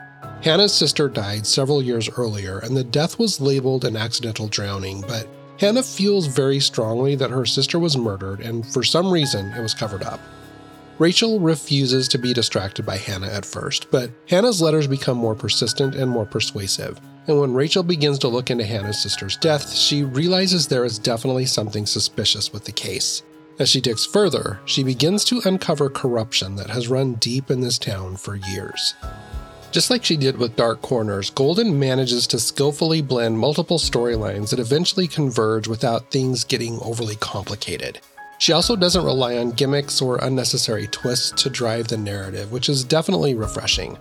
Hannah's 0.44 0.74
sister 0.74 1.08
died 1.08 1.48
several 1.48 1.82
years 1.82 2.10
earlier, 2.18 2.60
and 2.60 2.76
the 2.76 2.84
death 2.84 3.18
was 3.18 3.40
labeled 3.40 3.86
an 3.86 3.96
accidental 3.96 4.50
drowning, 4.50 5.00
but 5.08 5.26
Hannah 5.58 5.84
feels 5.84 6.28
very 6.28 6.60
strongly 6.60 7.16
that 7.16 7.30
her 7.30 7.46
sister 7.46 7.80
was 7.80 7.96
murdered, 7.96 8.42
and 8.42 8.68
for 8.68 8.84
some 8.84 9.10
reason, 9.10 9.54
it 9.54 9.62
was 9.62 9.74
covered 9.74 10.04
up. 10.04 10.20
Rachel 11.00 11.40
refuses 11.40 12.10
to 12.10 12.18
be 12.18 12.34
distracted 12.34 12.86
by 12.86 12.98
Hannah 12.98 13.30
at 13.30 13.46
first, 13.46 13.90
but 13.90 14.12
Hannah's 14.28 14.62
letters 14.62 14.86
become 14.86 15.16
more 15.16 15.34
persistent 15.34 15.96
and 15.96 16.12
more 16.12 16.26
persuasive. 16.26 17.00
And 17.28 17.40
when 17.40 17.54
Rachel 17.54 17.82
begins 17.82 18.20
to 18.20 18.28
look 18.28 18.52
into 18.52 18.66
Hannah's 18.66 19.02
sister's 19.02 19.38
death, 19.38 19.72
she 19.72 20.04
realizes 20.04 20.68
there 20.68 20.84
is 20.84 21.00
definitely 21.00 21.46
something 21.46 21.86
suspicious 21.86 22.52
with 22.52 22.66
the 22.66 22.74
case. 22.74 23.24
As 23.60 23.70
she 23.70 23.80
digs 23.80 24.06
further, 24.06 24.60
she 24.66 24.84
begins 24.84 25.24
to 25.26 25.42
uncover 25.46 25.90
corruption 25.90 26.58
that 26.58 26.70
has 26.70 26.90
run 26.90 27.14
deep 27.14 27.50
in 27.50 27.62
this 27.62 27.80
town 27.80 28.18
for 28.18 28.36
years. 28.36 28.94
Just 29.74 29.90
like 29.90 30.06
she 30.06 30.18
did 30.18 30.38
with 30.38 30.56
Dark 30.56 30.84
Corners, 30.84 31.32
Goldin 31.32 31.74
manages 31.74 32.28
to 32.28 32.40
skillfully 32.40 33.02
blend 33.02 33.40
multiple 33.40 33.80
storylines 33.80 34.52
that 34.52 34.60
eventually 34.60 35.08
converge 35.08 35.68
without 35.68 36.12
things 36.12 36.44
getting 36.44 36.80
overly 36.84 37.16
complicated. 37.16 38.00
She 38.38 38.52
also 38.52 38.76
doesn't 38.76 39.04
rely 39.04 39.36
on 39.38 39.50
gimmicks 39.50 40.00
or 40.00 40.18
unnecessary 40.18 40.86
twists 40.92 41.32
to 41.42 41.50
drive 41.50 41.88
the 41.88 41.98
narrative, 41.98 42.52
which 42.52 42.70
is 42.70 42.84
definitely 42.84 43.34
refreshing. 43.34 43.98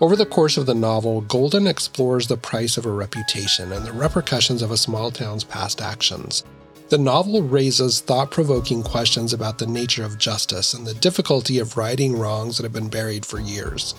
Over 0.00 0.14
the 0.14 0.26
course 0.26 0.56
of 0.56 0.66
the 0.66 0.76
novel, 0.76 1.22
Goldin 1.22 1.68
explores 1.68 2.28
the 2.28 2.36
price 2.36 2.76
of 2.76 2.86
a 2.86 2.92
reputation 2.92 3.72
and 3.72 3.84
the 3.84 3.92
repercussions 3.92 4.62
of 4.62 4.70
a 4.70 4.76
small 4.76 5.10
town's 5.10 5.42
past 5.42 5.82
actions. 5.82 6.44
The 6.88 6.98
novel 6.98 7.42
raises 7.42 7.98
thought 7.98 8.30
provoking 8.30 8.84
questions 8.84 9.32
about 9.32 9.58
the 9.58 9.66
nature 9.66 10.04
of 10.04 10.18
justice 10.18 10.72
and 10.72 10.86
the 10.86 10.94
difficulty 10.94 11.58
of 11.58 11.76
righting 11.76 12.16
wrongs 12.16 12.58
that 12.58 12.62
have 12.62 12.72
been 12.72 12.88
buried 12.88 13.26
for 13.26 13.40
years. 13.40 13.96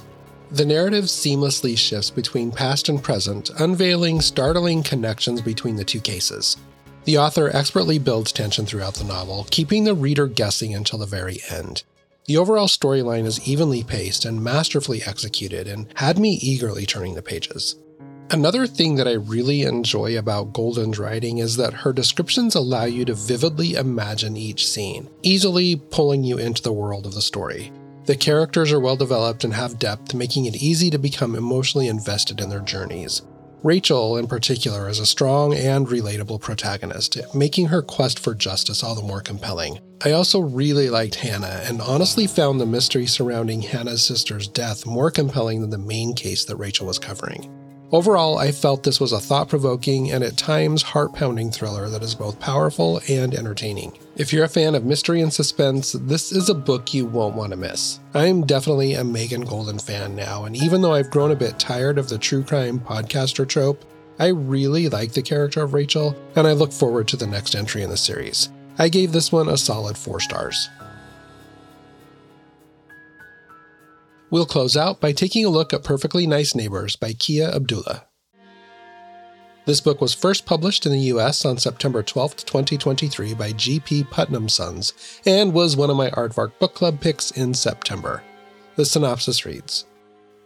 The 0.50 0.66
narrative 0.66 1.06
seamlessly 1.06 1.78
shifts 1.78 2.10
between 2.10 2.54
past 2.54 2.88
and 2.88 3.04
present, 3.04 3.50
unveiling 3.60 4.22
startling 4.22 4.82
connections 4.82 5.42
between 5.42 5.76
the 5.76 5.84
two 5.84 6.00
cases. 6.00 6.56
The 7.04 7.18
author 7.18 7.50
expertly 7.50 8.00
builds 8.00 8.32
tension 8.32 8.66
throughout 8.66 8.94
the 8.94 9.04
novel, 9.04 9.46
keeping 9.52 9.84
the 9.84 9.94
reader 9.94 10.26
guessing 10.26 10.74
until 10.74 11.00
the 11.00 11.06
very 11.06 11.40
end. 11.50 11.84
The 12.28 12.38
overall 12.38 12.68
storyline 12.68 13.26
is 13.26 13.46
evenly 13.46 13.84
paced 13.84 14.24
and 14.24 14.42
masterfully 14.42 15.04
executed 15.04 15.68
and 15.68 15.88
had 15.96 16.18
me 16.18 16.40
eagerly 16.42 16.86
turning 16.86 17.16
the 17.16 17.22
pages. 17.22 17.76
Another 18.30 18.68
thing 18.68 18.96
that 18.96 19.08
I 19.08 19.14
really 19.14 19.64
enjoy 19.64 20.18
about 20.18 20.54
Goldin's 20.54 20.98
writing 20.98 21.40
is 21.40 21.58
that 21.58 21.74
her 21.74 21.92
descriptions 21.92 22.56
allow 22.56 22.86
you 22.86 23.04
to 23.06 23.14
vividly 23.14 23.74
imagine 23.74 24.38
each 24.38 24.68
scene, 24.68 25.10
easily 25.24 25.76
pulling 25.76 26.24
you 26.24 26.38
into 26.38 26.62
the 26.62 26.74
world 26.74 27.06
of 27.06 27.14
the 27.14 27.22
story. 27.22 27.72
The 28.08 28.16
characters 28.16 28.72
are 28.72 28.80
well 28.80 28.96
developed 28.96 29.44
and 29.44 29.54
have 29.54 29.80
depth, 29.80 30.14
making 30.14 30.46
it 30.46 30.56
easy 30.56 30.90
to 30.92 30.98
become 30.98 31.36
emotionally 31.36 31.90
invested 31.90 32.40
in 32.40 32.48
their 32.48 32.62
journeys. 32.62 33.22
Rachel, 33.64 34.16
in 34.16 34.28
particular, 34.28 34.88
is 34.88 35.00
a 35.00 35.06
strong 35.06 35.54
and 35.54 35.86
relatable 35.86 36.40
protagonist, 36.40 37.18
making 37.36 37.66
her 37.66 37.82
quest 37.82 38.18
for 38.18 38.34
justice 38.34 38.82
all 38.82 38.96
the 38.96 39.02
more 39.02 39.20
compelling. 39.20 39.80
I 40.06 40.12
also 40.12 40.40
really 40.40 40.90
liked 40.90 41.16
Hannah 41.16 41.64
and 41.66 41.82
honestly 41.82 42.28
found 42.28 42.62
the 42.62 42.66
mystery 42.66 43.08
surrounding 43.08 43.62
Hannah's 43.62 44.06
sister's 44.06 44.48
death 44.48 44.86
more 44.86 45.12
compelling 45.12 45.60
than 45.60 45.72
the 45.72 45.78
main 45.78 46.14
case 46.14 46.46
that 46.46 46.56
Rachel 46.56 46.88
was 46.88 47.00
covering. 47.00 47.57
Overall, 47.90 48.38
I 48.38 48.52
felt 48.52 48.84
this 48.84 49.00
was 49.00 49.14
a 49.14 49.20
thought 49.20 49.48
provoking 49.48 50.12
and 50.12 50.22
at 50.22 50.36
times 50.36 50.82
heart 50.82 51.14
pounding 51.14 51.52
thriller 51.52 51.88
that 51.88 52.04
is 52.04 52.16
both 52.16 52.38
powerful 52.38 53.00
and 53.08 53.34
entertaining. 53.34 53.98
If 54.18 54.34
you're 54.34 54.44
a 54.44 54.50
fan 54.50 54.76
of 54.76 54.84
mystery 54.84 55.22
and 55.22 55.32
suspense, 55.32 55.94
this 55.94 56.34
is 56.34 56.50
a 56.50 56.54
book 56.54 56.94
you 56.94 57.06
won't 57.06 57.38
want 57.38 57.52
to 57.52 57.58
miss. 57.58 58.02
I'm 58.14 58.46
definitely 58.46 58.96
a 58.96 59.06
Megan 59.06 59.46
Goldin 59.46 59.82
fan 59.82 60.18
now, 60.18 60.44
and 60.44 60.54
even 60.58 60.82
though 60.82 60.94
I've 60.94 61.12
grown 61.12 61.32
a 61.32 61.36
bit 61.36 61.60
tired 61.60 61.98
of 61.98 62.10
the 62.10 62.18
true 62.18 62.44
crime 62.44 62.82
podcaster 62.82 63.48
trope, 63.48 63.86
I 64.20 64.28
really 64.28 64.90
like 64.90 65.14
the 65.14 65.22
character 65.22 65.64
of 65.64 65.74
Rachel, 65.74 66.14
and 66.36 66.46
I 66.46 66.52
look 66.52 66.74
forward 66.74 67.08
to 67.10 67.18
the 67.18 67.28
next 67.28 67.56
entry 67.56 67.84
in 67.84 67.90
the 67.90 67.96
series. 67.96 68.50
I 68.78 68.90
gave 68.90 69.14
this 69.14 69.32
one 69.32 69.48
a 69.48 69.56
solid 69.56 69.98
4 69.98 70.20
stars. 70.20 70.70
We'll 74.30 74.46
close 74.46 74.76
out 74.76 75.00
by 75.00 75.14
taking 75.14 75.46
a 75.46 75.50
look 75.50 75.72
at 75.72 75.86
Perfectly 75.86 76.28
Nice 76.28 76.54
Neighbors 76.54 76.98
by 76.98 77.14
Kia 77.14 77.48
Abdullah. 77.48 78.04
This 79.66 79.80
book 79.80 80.02
was 80.02 80.14
first 80.14 80.46
published 80.46 80.86
in 80.86 80.92
the 80.92 81.12
US 81.14 81.46
on 81.46 81.58
September 81.58 82.04
12, 82.04 82.36
2023 82.46 83.34
by 83.36 83.54
G.P. 83.54 84.04
Putnam 84.04 84.50
Sons 84.50 84.94
and 85.26 85.54
was 85.54 85.78
one 85.78 85.90
of 85.90 85.96
my 85.96 86.10
Aardvark 86.10 86.60
Book 86.60 86.76
Club 86.76 87.00
picks 87.00 87.32
in 87.32 87.54
September. 87.54 88.22
The 88.76 88.86
synopsis 88.86 89.46
reads 89.46 89.86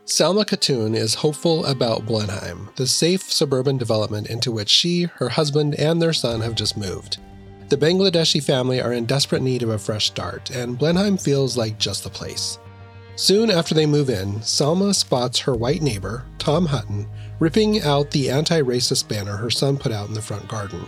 Salma 0.05 0.45
Khatun 0.45 0.95
is 0.95 1.15
hopeful 1.15 1.65
about 1.65 2.05
Blenheim, 2.05 2.69
the 2.75 2.85
safe 2.85 3.31
suburban 3.31 3.77
development 3.77 4.27
into 4.27 4.51
which 4.51 4.69
she, 4.69 5.03
her 5.15 5.29
husband, 5.29 5.73
and 5.75 5.99
their 5.99 6.13
son 6.13 6.41
have 6.41 6.53
just 6.53 6.77
moved. 6.77 7.17
The 7.69 7.77
Bangladeshi 7.77 8.43
family 8.43 8.79
are 8.79 8.93
in 8.93 9.05
desperate 9.05 9.41
need 9.41 9.63
of 9.63 9.69
a 9.69 9.79
fresh 9.79 10.07
start, 10.07 10.51
and 10.51 10.77
Blenheim 10.77 11.17
feels 11.17 11.57
like 11.57 11.79
just 11.79 12.03
the 12.03 12.09
place. 12.11 12.59
Soon 13.15 13.51
after 13.51 13.75
they 13.75 13.85
move 13.85 14.09
in, 14.09 14.35
Salma 14.39 14.95
spots 14.95 15.39
her 15.39 15.53
white 15.53 15.81
neighbor, 15.81 16.25
Tom 16.37 16.65
Hutton, 16.65 17.07
ripping 17.39 17.81
out 17.81 18.11
the 18.11 18.29
anti 18.29 18.61
racist 18.61 19.07
banner 19.07 19.35
her 19.35 19.49
son 19.49 19.77
put 19.77 19.91
out 19.91 20.07
in 20.07 20.13
the 20.13 20.21
front 20.21 20.47
garden. 20.47 20.85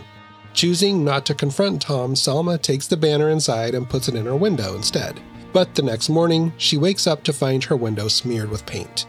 Choosing 0.54 1.04
not 1.04 1.26
to 1.26 1.34
confront 1.34 1.82
Tom, 1.82 2.14
Salma 2.14 2.60
takes 2.60 2.86
the 2.86 2.96
banner 2.96 3.30
inside 3.30 3.74
and 3.74 3.88
puts 3.88 4.08
it 4.08 4.14
in 4.14 4.24
her 4.24 4.36
window 4.36 4.74
instead. 4.76 5.20
But 5.52 5.74
the 5.74 5.82
next 5.82 6.08
morning, 6.08 6.52
she 6.56 6.76
wakes 6.76 7.06
up 7.06 7.22
to 7.24 7.32
find 7.32 7.62
her 7.64 7.76
window 7.76 8.08
smeared 8.08 8.50
with 8.50 8.66
paint. 8.66 9.06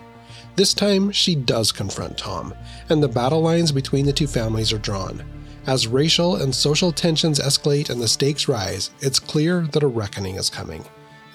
This 0.55 0.73
time, 0.73 1.11
she 1.11 1.35
does 1.35 1.71
confront 1.71 2.17
Tom, 2.17 2.53
and 2.89 3.01
the 3.01 3.07
battle 3.07 3.41
lines 3.41 3.71
between 3.71 4.05
the 4.05 4.13
two 4.13 4.27
families 4.27 4.71
are 4.71 4.77
drawn. 4.77 5.23
As 5.67 5.87
racial 5.87 6.35
and 6.35 6.53
social 6.53 6.91
tensions 6.91 7.39
escalate 7.39 7.89
and 7.89 7.99
the 7.99 8.07
stakes 8.07 8.47
rise, 8.47 8.91
it's 9.01 9.19
clear 9.19 9.67
that 9.71 9.83
a 9.83 9.87
reckoning 9.87 10.35
is 10.35 10.49
coming, 10.49 10.85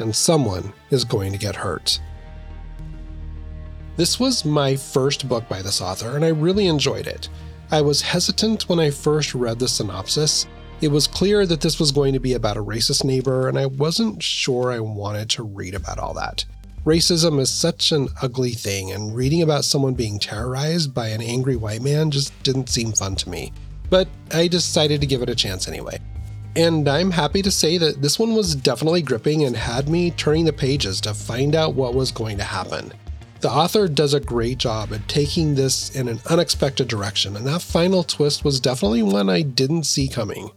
and 0.00 0.14
someone 0.14 0.72
is 0.90 1.04
going 1.04 1.32
to 1.32 1.38
get 1.38 1.56
hurt. 1.56 2.00
This 3.96 4.18
was 4.18 4.44
my 4.44 4.76
first 4.76 5.28
book 5.28 5.48
by 5.48 5.62
this 5.62 5.80
author, 5.80 6.16
and 6.16 6.24
I 6.24 6.28
really 6.28 6.66
enjoyed 6.66 7.06
it. 7.06 7.28
I 7.70 7.82
was 7.82 8.00
hesitant 8.00 8.68
when 8.68 8.80
I 8.80 8.90
first 8.90 9.34
read 9.34 9.58
the 9.58 9.68
synopsis. 9.68 10.46
It 10.80 10.88
was 10.88 11.06
clear 11.06 11.44
that 11.46 11.60
this 11.60 11.78
was 11.78 11.92
going 11.92 12.14
to 12.14 12.20
be 12.20 12.32
about 12.32 12.56
a 12.56 12.64
racist 12.64 13.04
neighbor, 13.04 13.48
and 13.48 13.58
I 13.58 13.66
wasn't 13.66 14.22
sure 14.22 14.72
I 14.72 14.80
wanted 14.80 15.28
to 15.30 15.42
read 15.42 15.74
about 15.74 15.98
all 15.98 16.14
that. 16.14 16.44
Racism 16.86 17.38
is 17.38 17.52
such 17.52 17.92
an 17.92 18.08
ugly 18.22 18.52
thing, 18.52 18.90
and 18.90 19.14
reading 19.14 19.42
about 19.42 19.66
someone 19.66 19.92
being 19.92 20.18
terrorized 20.18 20.94
by 20.94 21.08
an 21.08 21.20
angry 21.20 21.56
white 21.56 21.82
man 21.82 22.10
just 22.10 22.32
didn't 22.42 22.70
seem 22.70 22.92
fun 22.92 23.14
to 23.16 23.28
me. 23.28 23.52
But 23.90 24.08
I 24.32 24.48
decided 24.48 25.00
to 25.02 25.06
give 25.06 25.20
it 25.20 25.28
a 25.28 25.34
chance 25.34 25.68
anyway. 25.68 25.98
And 26.56 26.88
I'm 26.88 27.12
happy 27.12 27.42
to 27.42 27.50
say 27.50 27.78
that 27.78 28.02
this 28.02 28.18
one 28.18 28.34
was 28.34 28.56
definitely 28.56 29.02
gripping 29.02 29.44
and 29.44 29.56
had 29.56 29.88
me 29.88 30.10
turning 30.10 30.44
the 30.44 30.52
pages 30.52 31.00
to 31.02 31.14
find 31.14 31.54
out 31.54 31.74
what 31.74 31.94
was 31.94 32.10
going 32.10 32.38
to 32.38 32.44
happen. 32.44 32.92
The 33.40 33.50
author 33.50 33.88
does 33.88 34.12
a 34.12 34.20
great 34.20 34.58
job 34.58 34.92
at 34.92 35.08
taking 35.08 35.54
this 35.54 35.94
in 35.96 36.08
an 36.08 36.20
unexpected 36.28 36.88
direction, 36.88 37.36
and 37.36 37.46
that 37.46 37.62
final 37.62 38.02
twist 38.02 38.44
was 38.44 38.60
definitely 38.60 39.02
one 39.02 39.30
I 39.30 39.42
didn't 39.42 39.84
see 39.84 40.08
coming. 40.08 40.50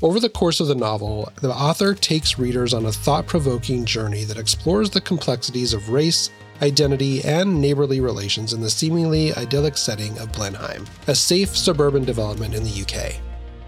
Over 0.00 0.20
the 0.20 0.30
course 0.30 0.60
of 0.60 0.68
the 0.68 0.74
novel, 0.74 1.30
the 1.42 1.52
author 1.52 1.94
takes 1.94 2.38
readers 2.38 2.72
on 2.72 2.86
a 2.86 2.92
thought 2.92 3.26
provoking 3.26 3.84
journey 3.84 4.24
that 4.24 4.38
explores 4.38 4.90
the 4.90 5.00
complexities 5.00 5.74
of 5.74 5.90
race, 5.90 6.30
identity, 6.62 7.22
and 7.24 7.60
neighborly 7.60 8.00
relations 8.00 8.52
in 8.52 8.60
the 8.60 8.70
seemingly 8.70 9.34
idyllic 9.34 9.76
setting 9.76 10.16
of 10.18 10.32
Blenheim, 10.32 10.86
a 11.08 11.14
safe 11.14 11.56
suburban 11.56 12.04
development 12.04 12.54
in 12.54 12.62
the 12.62 12.82
UK. 12.82 13.20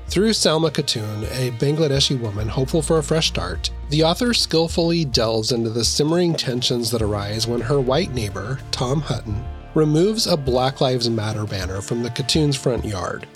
Through 0.09 0.31
Salma 0.31 0.71
Khatun, 0.71 1.25
a 1.33 1.51
Bangladeshi 1.59 2.19
woman 2.19 2.49
hopeful 2.49 2.81
for 2.81 2.97
a 2.97 3.03
fresh 3.03 3.29
start, 3.29 3.71
the 3.91 4.05
author 4.05 4.33
skillfully 4.33 5.05
delves 5.05 5.53
into 5.53 5.69
the 5.69 5.85
simmering 5.85 6.33
tensions 6.33 6.91
that 6.91 7.03
arise 7.03 7.47
when 7.47 7.61
her 7.61 7.79
white 7.79 8.15
neighbor, 8.15 8.59
Tom 8.71 9.03
Hutton, 9.03 9.45
removes 9.75 10.27
a 10.27 10.35
Black 10.35 10.81
Lives 10.81 11.11
Matter 11.11 11.45
banner 11.45 11.83
from 11.83 12.03
the 12.03 12.09
Khatun's 12.09 12.57
front 12.57 12.87
yard. 12.87 13.29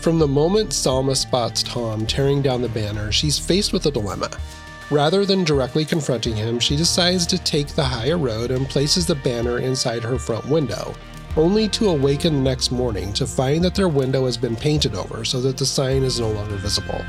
From 0.00 0.18
the 0.18 0.26
moment 0.26 0.70
Salma 0.70 1.14
spots 1.14 1.62
Tom 1.62 2.06
tearing 2.06 2.40
down 2.40 2.62
the 2.62 2.70
banner, 2.70 3.12
she's 3.12 3.38
faced 3.38 3.74
with 3.74 3.84
a 3.84 3.90
dilemma. 3.90 4.30
Rather 4.90 5.26
than 5.26 5.44
directly 5.44 5.84
confronting 5.84 6.34
him, 6.34 6.58
she 6.58 6.74
decides 6.74 7.26
to 7.26 7.36
take 7.36 7.68
the 7.68 7.84
higher 7.84 8.16
road 8.16 8.50
and 8.50 8.66
places 8.66 9.04
the 9.04 9.14
banner 9.16 9.58
inside 9.58 10.02
her 10.02 10.18
front 10.18 10.46
window, 10.48 10.94
only 11.36 11.68
to 11.68 11.88
awaken 11.88 12.34
the 12.34 12.50
next 12.50 12.70
morning 12.70 13.12
to 13.14 13.26
find 13.26 13.64
that 13.64 13.74
their 13.74 13.88
window 13.88 14.26
has 14.26 14.36
been 14.36 14.56
painted 14.56 14.94
over 14.94 15.24
so 15.24 15.40
that 15.40 15.56
the 15.56 15.66
sign 15.66 16.02
is 16.02 16.20
no 16.20 16.30
longer 16.30 16.56
visible. 16.56 17.04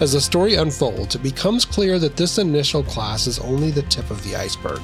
As 0.00 0.12
the 0.12 0.20
story 0.20 0.56
unfolds, 0.56 1.14
it 1.14 1.22
becomes 1.22 1.64
clear 1.64 1.98
that 1.98 2.16
this 2.16 2.38
initial 2.38 2.82
class 2.82 3.26
is 3.26 3.38
only 3.38 3.70
the 3.70 3.82
tip 3.82 4.10
of 4.10 4.22
the 4.24 4.36
iceberg. 4.36 4.80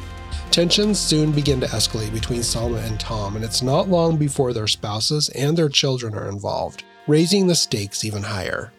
Tensions 0.50 0.98
soon 0.98 1.32
begin 1.32 1.60
to 1.60 1.66
escalate 1.66 2.12
between 2.12 2.40
Salma 2.40 2.84
and 2.86 2.98
Tom, 2.98 3.36
and 3.36 3.44
it's 3.44 3.62
not 3.62 3.88
long 3.88 4.16
before 4.16 4.52
their 4.52 4.66
spouses 4.66 5.28
and 5.30 5.56
their 5.56 5.68
children 5.68 6.14
are 6.14 6.28
involved, 6.28 6.84
raising 7.06 7.46
the 7.46 7.54
stakes 7.54 8.04
even 8.04 8.22
higher. 8.22 8.72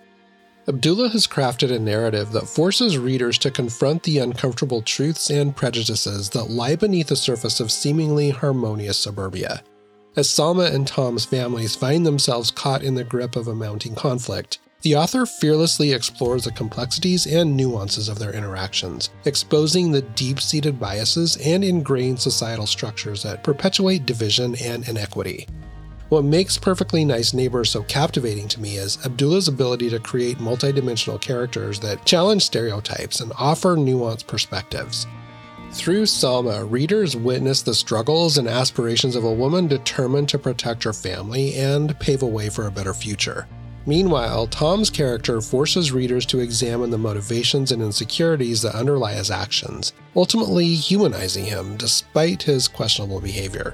Abdullah 0.68 1.10
has 1.10 1.28
crafted 1.28 1.72
a 1.72 1.80
narrative 1.80 2.32
that 2.32 2.48
forces 2.48 2.98
readers 2.98 3.38
to 3.40 3.52
confront 3.52 4.04
the 4.04 4.20
uncomfortable 4.20 4.82
truths 4.82 5.30
and 5.30 5.56
prejudices 5.56 6.30
that 6.30 6.50
lie 6.50 6.76
beneath 6.76 7.08
the 7.08 7.16
surface 7.16 7.60
of 7.60 7.72
seemingly 7.72 8.30
harmonious 8.30 9.00
suburbia. 9.00 9.64
As 10.14 10.28
Salma 10.28 10.74
and 10.76 10.86
Tom's 10.86 11.24
families 11.24 11.74
find 11.74 12.06
themselves 12.06 12.52
caught 12.52 12.84
in 12.84 12.96
the 12.96 13.04
grip 13.06 13.38
of 13.38 13.48
a 13.48 13.56
mounting 13.56 13.96
conflict, 13.96 14.60
the 14.82 14.94
author 14.94 15.26
fearlessly 15.26 15.94
explores 15.94 16.44
the 16.44 16.52
complexities 16.52 17.26
and 17.26 17.56
nuances 17.56 18.10
of 18.10 18.20
their 18.20 18.34
interactions, 18.34 19.10
exposing 19.24 19.90
the 19.90 20.02
deep 20.02 20.42
seated 20.42 20.78
biases 20.82 21.38
and 21.38 21.64
ingrained 21.64 22.20
societal 22.20 22.68
structures 22.68 23.24
that 23.24 23.42
perpetuate 23.42 24.06
division 24.06 24.54
and 24.62 24.86
inequity. 24.90 25.48
What 26.10 26.26
makes 26.26 26.58
Perfectly 26.58 27.06
Nice 27.06 27.34
Neighbors 27.34 27.70
so 27.70 27.84
captivating 27.84 28.50
to 28.50 28.60
me 28.60 28.76
is 28.76 28.98
Abdullah's 29.06 29.48
ability 29.48 29.90
to 29.92 30.00
create 30.00 30.40
multidimensional 30.40 31.22
characters 31.22 31.80
that 31.80 32.04
challenge 32.04 32.44
stereotypes 32.44 33.22
and 33.22 33.32
offer 33.38 33.78
nuanced 33.78 34.28
perspectives. 34.28 35.08
Through 35.74 36.04
Salma, 36.04 36.70
readers 36.70 37.16
witness 37.16 37.62
the 37.62 37.74
struggles 37.74 38.38
and 38.38 38.46
aspirations 38.46 39.16
of 39.16 39.24
a 39.24 39.32
woman 39.32 39.68
determined 39.68 40.28
to 40.30 40.38
protect 40.38 40.84
her 40.84 40.92
family 40.92 41.56
and 41.56 41.98
pave 41.98 42.24
a 42.24 42.28
way 42.28 42.50
for 42.50 42.68
a 42.68 42.72
better 42.72 42.94
future. 42.94 43.48
Meanwhile, 43.86 44.48
Tom's 44.48 44.90
character 44.90 45.40
forces 45.40 45.94
readers 45.94 46.26
to 46.28 46.40
examine 46.40 46.90
the 46.90 46.98
motivations 46.98 47.72
and 47.72 47.82
insecurities 47.82 48.62
that 48.62 48.76
underlie 48.76 49.14
his 49.14 49.32
actions, 49.32 49.94
ultimately 50.14 50.76
humanizing 50.76 51.46
him 51.46 51.78
despite 51.78 52.44
his 52.44 52.68
questionable 52.68 53.22
behavior. 53.22 53.74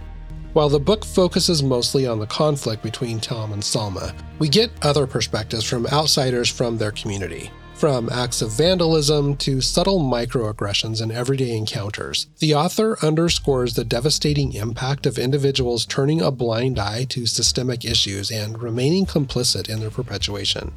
While 0.53 0.69
the 0.69 0.79
book 0.79 1.03
focuses 1.03 1.63
mostly 1.63 2.05
on 2.05 2.19
the 2.19 2.27
conflict 2.27 2.83
between 2.83 3.19
Tom 3.19 3.53
and 3.53 3.62
Salma, 3.62 4.15
we 4.38 4.49
get 4.49 4.71
other 4.83 5.07
perspectives 5.07 5.63
from 5.63 5.88
outsiders 5.88 6.47
from 6.49 6.77
their 6.77 6.91
community. 6.91 7.51
From 7.77 8.09
acts 8.09 8.41
of 8.41 8.53
vandalism 8.53 9.35
to 9.37 9.61
subtle 9.61 9.99
microaggressions 9.99 10.99
in 10.99 11.11
everyday 11.11 11.55
encounters, 11.55 12.25
the 12.39 12.55
author 12.55 12.97
underscores 13.03 13.75
the 13.75 13.83
devastating 13.83 14.53
impact 14.53 15.05
of 15.05 15.19
individuals 15.19 15.85
turning 15.85 16.19
a 16.19 16.31
blind 16.31 16.79
eye 16.79 17.03
to 17.09 17.27
systemic 17.27 17.85
issues 17.85 18.31
and 18.31 18.59
remaining 18.63 19.05
complicit 19.05 19.69
in 19.69 19.79
their 19.79 19.91
perpetuation. 19.91 20.71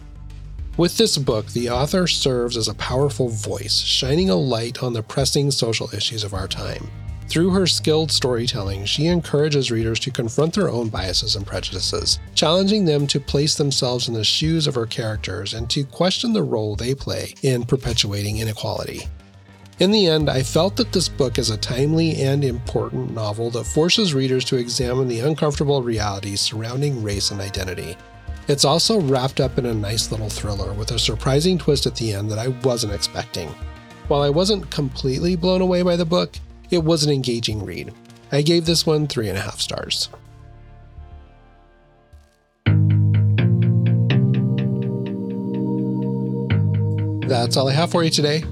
With 0.77 0.99
this 0.99 1.17
book, 1.17 1.47
the 1.47 1.71
author 1.71 2.07
serves 2.07 2.59
as 2.59 2.69
a 2.69 2.75
powerful 2.75 3.31
voice, 3.31 3.79
shining 3.79 4.29
a 4.29 4.37
light 4.37 4.83
on 4.83 4.93
the 4.93 5.03
pressing 5.03 5.51
social 5.51 5.89
issues 5.95 6.23
of 6.23 6.35
our 6.35 6.49
time. 6.49 6.91
Through 7.31 7.51
her 7.51 7.69
skilled 7.69 8.11
storytelling, 8.11 8.87
she 8.87 9.07
encourages 9.07 9.71
readers 9.71 10.01
to 10.01 10.11
confront 10.11 10.53
their 10.53 10.69
own 10.69 10.89
biases 10.89 11.37
and 11.37 11.47
prejudices, 11.47 12.19
challenging 12.35 12.85
them 12.85 13.07
to 13.07 13.21
place 13.21 13.55
themselves 13.55 14.09
in 14.09 14.15
the 14.15 14.25
shoes 14.25 14.67
of 14.67 14.75
her 14.75 14.85
characters 14.85 15.55
and 15.55 15.71
to 15.71 15.85
question 15.85 16.33
the 16.33 16.43
role 16.43 16.75
they 16.75 16.93
play 16.93 17.33
in 17.43 17.63
perpetuating 17.63 18.39
inequality. 18.39 19.07
In 19.79 19.93
the 19.93 20.09
end, 20.09 20.29
I 20.29 20.43
felt 20.43 20.75
that 20.75 20.91
this 20.91 21.09
book 21.09 21.39
is 21.39 21.51
a 21.51 21.57
timely 21.57 22.21
and 22.21 22.43
important 22.43 23.15
novel 23.15 23.49
that 23.51 23.63
forces 23.63 24.13
readers 24.13 24.45
to 24.47 24.57
examine 24.57 25.07
the 25.07 25.21
uncomfortable 25.21 25.85
realities 25.85 26.41
surrounding 26.41 27.01
race 27.01 27.31
and 27.31 27.41
identity. 27.41 27.97
It's 28.49 28.65
also 28.65 29.01
wrapped 29.01 29.39
up 29.39 29.57
in 29.57 29.67
a 29.67 29.73
nice 29.73 30.11
little 30.11 30.29
thriller 30.31 30.73
with 30.73 30.91
a 30.91 30.99
surprising 30.99 31.59
twist 31.59 31.87
at 31.87 31.95
the 31.95 32.13
end 32.13 32.29
that 32.33 32.41
I 32.41 32.49
wasn't 32.49 32.93
expecting. 32.93 33.55
While 34.09 34.23
I 34.23 34.31
wasn't 34.31 34.69
completely 34.73 35.37
blown 35.37 35.61
away 35.61 35.83
by 35.83 35.95
the 35.95 36.05
book, 36.05 36.37
it 36.71 36.85
was 36.85 37.05
an 37.05 37.13
engaging 37.13 37.65
read. 37.65 37.93
I 38.33 38.43
gave 38.43 38.65
this 38.65 38.87
one 38.87 39.07
three 39.07 39.29
and 39.29 39.39
a 39.39 39.41
half 39.41 39.61
stars. 39.61 40.09
That's 47.29 47.57
all 47.57 47.69
I 47.69 47.73
have 47.73 47.91
for 47.93 48.03
you 48.03 48.11
today. 48.11 48.43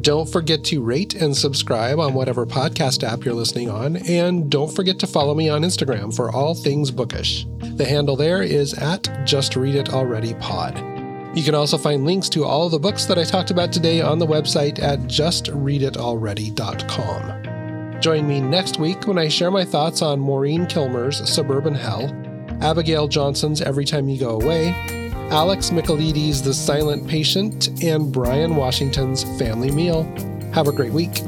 Don't 0.00 0.28
forget 0.28 0.64
to 0.64 0.82
rate 0.82 1.14
and 1.14 1.36
subscribe 1.36 2.00
on 2.00 2.14
whatever 2.14 2.44
podcast 2.44 3.04
app 3.04 3.24
you're 3.24 3.34
listening 3.34 3.70
on, 3.70 3.96
and 4.08 4.50
don't 4.50 4.74
forget 4.74 4.98
to 5.00 5.06
follow 5.06 5.34
me 5.34 5.48
on 5.48 5.62
Instagram 5.62 6.14
for 6.16 6.32
all 6.32 6.54
things 6.54 6.90
bookish. 6.90 7.46
The 7.76 7.84
handle 7.84 8.16
there 8.16 8.42
is 8.42 8.74
at 8.74 9.08
Just 9.24 9.54
Read 9.54 9.76
It 9.76 9.92
Already 9.92 10.34
Pod. 10.34 10.76
You 11.36 11.44
can 11.44 11.54
also 11.54 11.78
find 11.78 12.04
links 12.04 12.28
to 12.30 12.44
all 12.44 12.68
the 12.68 12.80
books 12.80 13.04
that 13.04 13.18
I 13.18 13.24
talked 13.24 13.50
about 13.50 13.72
today 13.72 14.00
on 14.00 14.18
the 14.18 14.26
website 14.26 14.82
at 14.82 14.98
justreaditalready.com. 15.00 17.51
Join 18.02 18.26
me 18.26 18.40
next 18.40 18.80
week 18.80 19.06
when 19.06 19.16
I 19.16 19.28
share 19.28 19.52
my 19.52 19.64
thoughts 19.64 20.02
on 20.02 20.18
Maureen 20.18 20.66
Kilmer's 20.66 21.30
Suburban 21.30 21.72
Hell, 21.72 22.12
Abigail 22.60 23.06
Johnson's 23.06 23.62
Every 23.62 23.84
Time 23.84 24.08
You 24.08 24.18
Go 24.18 24.40
Away, 24.40 24.70
Alex 25.30 25.70
Michaelides' 25.70 26.42
The 26.42 26.52
Silent 26.52 27.06
Patient, 27.06 27.68
and 27.80 28.10
Bryan 28.10 28.56
Washington's 28.56 29.22
Family 29.38 29.70
Meal. 29.70 30.02
Have 30.52 30.66
a 30.66 30.72
great 30.72 30.92
week. 30.92 31.20